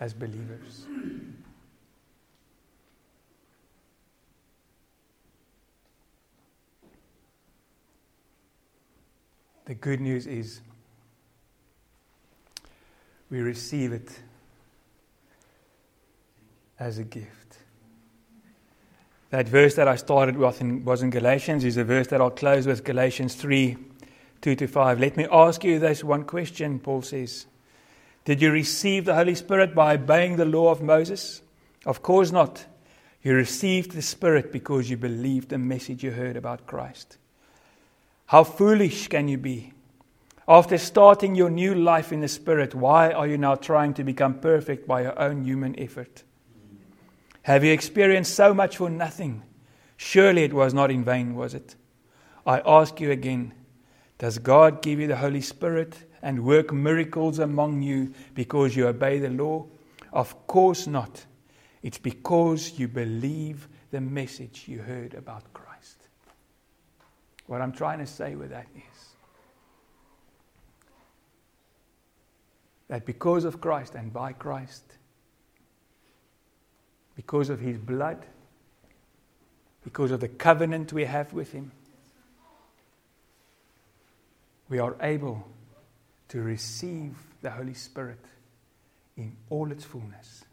as 0.00 0.12
believers. 0.14 0.86
The 9.66 9.74
good 9.74 10.00
news 10.00 10.26
is 10.26 10.60
we 13.30 13.40
receive 13.40 13.92
it 13.92 14.20
as 16.78 16.98
a 16.98 17.04
gift. 17.04 17.58
That 19.34 19.48
verse 19.48 19.74
that 19.74 19.88
I 19.88 19.96
started 19.96 20.36
with 20.36 20.60
in, 20.60 20.84
was 20.84 21.02
in 21.02 21.10
Galatians 21.10 21.64
is 21.64 21.76
a 21.76 21.82
verse 21.82 22.06
that 22.06 22.20
I'll 22.20 22.30
close 22.30 22.68
with 22.68 22.84
Galatians 22.84 23.34
3 23.34 23.76
2 24.42 24.54
to 24.54 24.68
5. 24.68 25.00
Let 25.00 25.16
me 25.16 25.26
ask 25.28 25.64
you 25.64 25.80
this 25.80 26.04
one 26.04 26.22
question, 26.22 26.78
Paul 26.78 27.02
says. 27.02 27.46
Did 28.24 28.40
you 28.40 28.52
receive 28.52 29.04
the 29.04 29.16
Holy 29.16 29.34
Spirit 29.34 29.74
by 29.74 29.94
obeying 29.94 30.36
the 30.36 30.44
law 30.44 30.70
of 30.70 30.82
Moses? 30.82 31.42
Of 31.84 32.00
course 32.00 32.30
not. 32.30 32.64
You 33.24 33.34
received 33.34 33.90
the 33.90 34.02
Spirit 34.02 34.52
because 34.52 34.88
you 34.88 34.96
believed 34.96 35.48
the 35.48 35.58
message 35.58 36.04
you 36.04 36.12
heard 36.12 36.36
about 36.36 36.68
Christ. 36.68 37.18
How 38.26 38.44
foolish 38.44 39.08
can 39.08 39.26
you 39.26 39.36
be? 39.36 39.72
After 40.46 40.78
starting 40.78 41.34
your 41.34 41.50
new 41.50 41.74
life 41.74 42.12
in 42.12 42.20
the 42.20 42.28
Spirit, 42.28 42.72
why 42.72 43.10
are 43.10 43.26
you 43.26 43.36
now 43.36 43.56
trying 43.56 43.94
to 43.94 44.04
become 44.04 44.34
perfect 44.34 44.86
by 44.86 45.02
your 45.02 45.18
own 45.18 45.44
human 45.44 45.76
effort? 45.76 46.22
Have 47.44 47.62
you 47.62 47.72
experienced 47.72 48.34
so 48.34 48.54
much 48.54 48.78
for 48.78 48.88
nothing? 48.88 49.42
Surely 49.98 50.44
it 50.44 50.54
was 50.54 50.72
not 50.72 50.90
in 50.90 51.04
vain, 51.04 51.34
was 51.34 51.52
it? 51.52 51.76
I 52.46 52.60
ask 52.60 53.00
you 53.00 53.10
again 53.10 53.52
Does 54.16 54.38
God 54.38 54.80
give 54.80 54.98
you 54.98 55.06
the 55.06 55.16
Holy 55.16 55.42
Spirit 55.42 55.94
and 56.22 56.44
work 56.44 56.72
miracles 56.72 57.38
among 57.38 57.82
you 57.82 58.14
because 58.32 58.74
you 58.74 58.86
obey 58.88 59.18
the 59.18 59.28
law? 59.28 59.66
Of 60.10 60.46
course 60.46 60.86
not. 60.86 61.26
It's 61.82 61.98
because 61.98 62.78
you 62.78 62.88
believe 62.88 63.68
the 63.90 64.00
message 64.00 64.64
you 64.66 64.78
heard 64.78 65.12
about 65.12 65.52
Christ. 65.52 65.98
What 67.46 67.60
I'm 67.60 67.72
trying 67.72 67.98
to 67.98 68.06
say 68.06 68.36
with 68.36 68.50
that 68.50 68.68
is 68.74 69.08
that 72.88 73.04
because 73.04 73.44
of 73.44 73.60
Christ 73.60 73.96
and 73.96 74.10
by 74.10 74.32
Christ, 74.32 74.96
because 77.16 77.50
of 77.50 77.60
his 77.60 77.78
blood, 77.78 78.24
because 79.84 80.10
of 80.10 80.20
the 80.20 80.28
covenant 80.28 80.92
we 80.92 81.04
have 81.04 81.32
with 81.32 81.52
him, 81.52 81.70
we 84.68 84.78
are 84.78 84.96
able 85.00 85.46
to 86.28 86.42
receive 86.42 87.14
the 87.42 87.50
Holy 87.50 87.74
Spirit 87.74 88.24
in 89.16 89.36
all 89.50 89.70
its 89.70 89.84
fullness. 89.84 90.44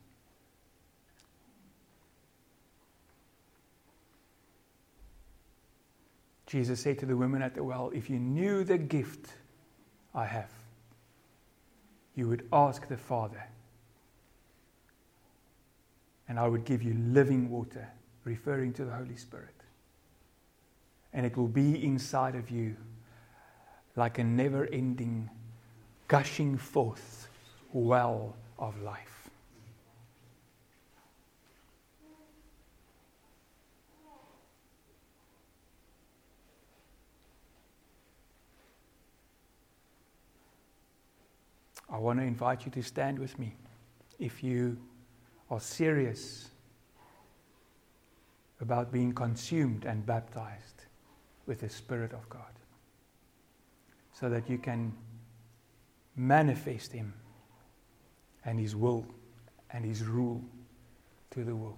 Jesus 6.45 6.81
said 6.81 6.99
to 6.99 7.05
the 7.05 7.15
woman 7.15 7.41
at 7.41 7.55
the 7.55 7.63
well, 7.63 7.91
If 7.95 8.09
you 8.09 8.19
knew 8.19 8.65
the 8.65 8.77
gift 8.77 9.29
I 10.13 10.25
have, 10.25 10.51
you 12.13 12.27
would 12.27 12.45
ask 12.51 12.89
the 12.89 12.97
Father, 12.97 13.41
and 16.31 16.39
I 16.39 16.47
would 16.47 16.63
give 16.63 16.81
you 16.81 16.93
living 16.93 17.49
water, 17.49 17.85
referring 18.23 18.71
to 18.75 18.85
the 18.85 18.91
Holy 18.93 19.17
Spirit. 19.17 19.53
And 21.11 21.25
it 21.25 21.35
will 21.35 21.49
be 21.49 21.83
inside 21.83 22.35
of 22.35 22.49
you 22.49 22.77
like 23.97 24.17
a 24.17 24.23
never 24.23 24.65
ending, 24.67 25.29
gushing 26.07 26.57
forth 26.57 27.27
well 27.73 28.37
of 28.57 28.81
life. 28.81 29.29
I 41.89 41.97
want 41.97 42.19
to 42.19 42.25
invite 42.25 42.63
you 42.63 42.71
to 42.71 42.81
stand 42.81 43.19
with 43.19 43.37
me 43.37 43.53
if 44.17 44.41
you 44.41 44.77
are 45.51 45.59
serious 45.59 46.49
about 48.61 48.91
being 48.91 49.13
consumed 49.13 49.83
and 49.83 50.05
baptized 50.05 50.85
with 51.45 51.59
the 51.59 51.69
Spirit 51.69 52.13
of 52.13 52.27
God 52.29 52.53
so 54.13 54.29
that 54.29 54.49
you 54.49 54.57
can 54.57 54.93
manifest 56.15 56.93
Him 56.93 57.13
and 58.45 58.59
His 58.59 58.75
will 58.75 59.05
and 59.71 59.83
His 59.83 60.03
rule 60.03 60.41
to 61.31 61.43
the 61.43 61.55
world. 61.55 61.77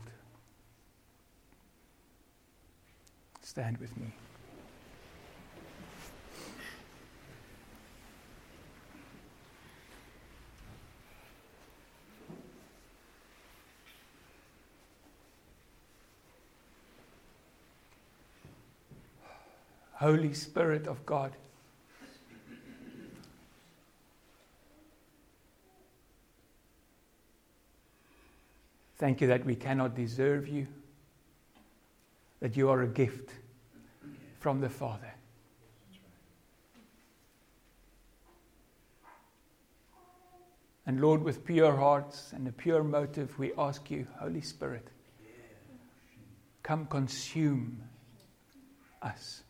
Stand 3.41 3.78
with 3.78 3.95
me. 3.97 4.13
Holy 20.04 20.34
Spirit 20.34 20.86
of 20.86 21.06
God. 21.06 21.32
Thank 28.97 29.22
you 29.22 29.28
that 29.28 29.45
we 29.45 29.56
cannot 29.56 29.95
deserve 29.95 30.49
you, 30.49 30.68
that 32.41 32.58
you 32.58 32.70
are 32.70 32.82
a 32.82 32.88
gift 32.88 33.30
from 34.41 34.60
the 34.60 34.68
Father. 34.68 35.14
And 40.86 40.99
Lord, 40.99 41.24
with 41.24 41.45
pure 41.45 41.78
hearts 41.78 42.34
and 42.34 42.45
a 42.45 42.51
pure 42.51 42.84
motive, 42.84 43.39
we 43.39 43.54
ask 43.58 43.89
you, 43.89 44.06
Holy 44.20 44.41
Spirit, 44.41 44.86
come 46.62 46.88
consume 46.88 47.84
us 49.01 49.43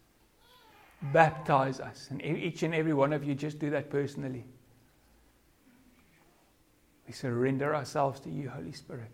baptize 1.11 1.79
us. 1.79 2.07
And 2.09 2.21
each 2.21 2.63
and 2.63 2.73
every 2.73 2.93
one 2.93 3.11
of 3.11 3.23
you 3.23 3.35
just 3.35 3.59
do 3.59 3.69
that 3.71 3.89
personally. 3.89 4.45
We 7.07 7.13
surrender 7.13 7.75
ourselves 7.75 8.19
to 8.21 8.29
you, 8.29 8.49
Holy 8.49 8.71
Spirit. 8.71 9.11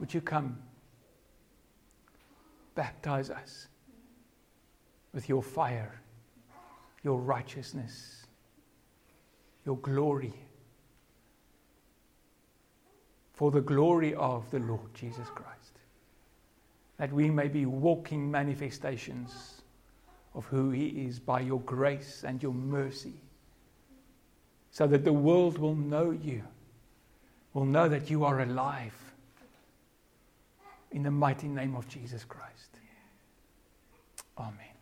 Would 0.00 0.12
you 0.12 0.20
come 0.20 0.58
baptize 2.74 3.30
us 3.30 3.68
with 5.14 5.28
your 5.28 5.42
fire, 5.42 6.02
your 7.02 7.18
righteousness, 7.18 8.26
your 9.64 9.78
glory, 9.78 10.34
for 13.32 13.50
the 13.50 13.60
glory 13.60 14.14
of 14.14 14.50
the 14.50 14.58
Lord 14.58 14.92
Jesus 14.92 15.28
Christ? 15.28 15.55
That 16.98 17.12
we 17.12 17.30
may 17.30 17.48
be 17.48 17.66
walking 17.66 18.30
manifestations 18.30 19.62
of 20.34 20.44
who 20.46 20.70
He 20.70 20.86
is 21.06 21.18
by 21.18 21.40
your 21.40 21.60
grace 21.60 22.24
and 22.26 22.42
your 22.42 22.54
mercy, 22.54 23.14
so 24.70 24.86
that 24.86 25.04
the 25.04 25.12
world 25.12 25.58
will 25.58 25.74
know 25.74 26.10
you, 26.10 26.42
will 27.54 27.64
know 27.64 27.88
that 27.88 28.10
you 28.10 28.24
are 28.24 28.40
alive 28.40 28.94
in 30.92 31.02
the 31.02 31.10
mighty 31.10 31.48
name 31.48 31.74
of 31.74 31.88
Jesus 31.88 32.24
Christ. 32.24 32.78
Amen. 34.38 34.75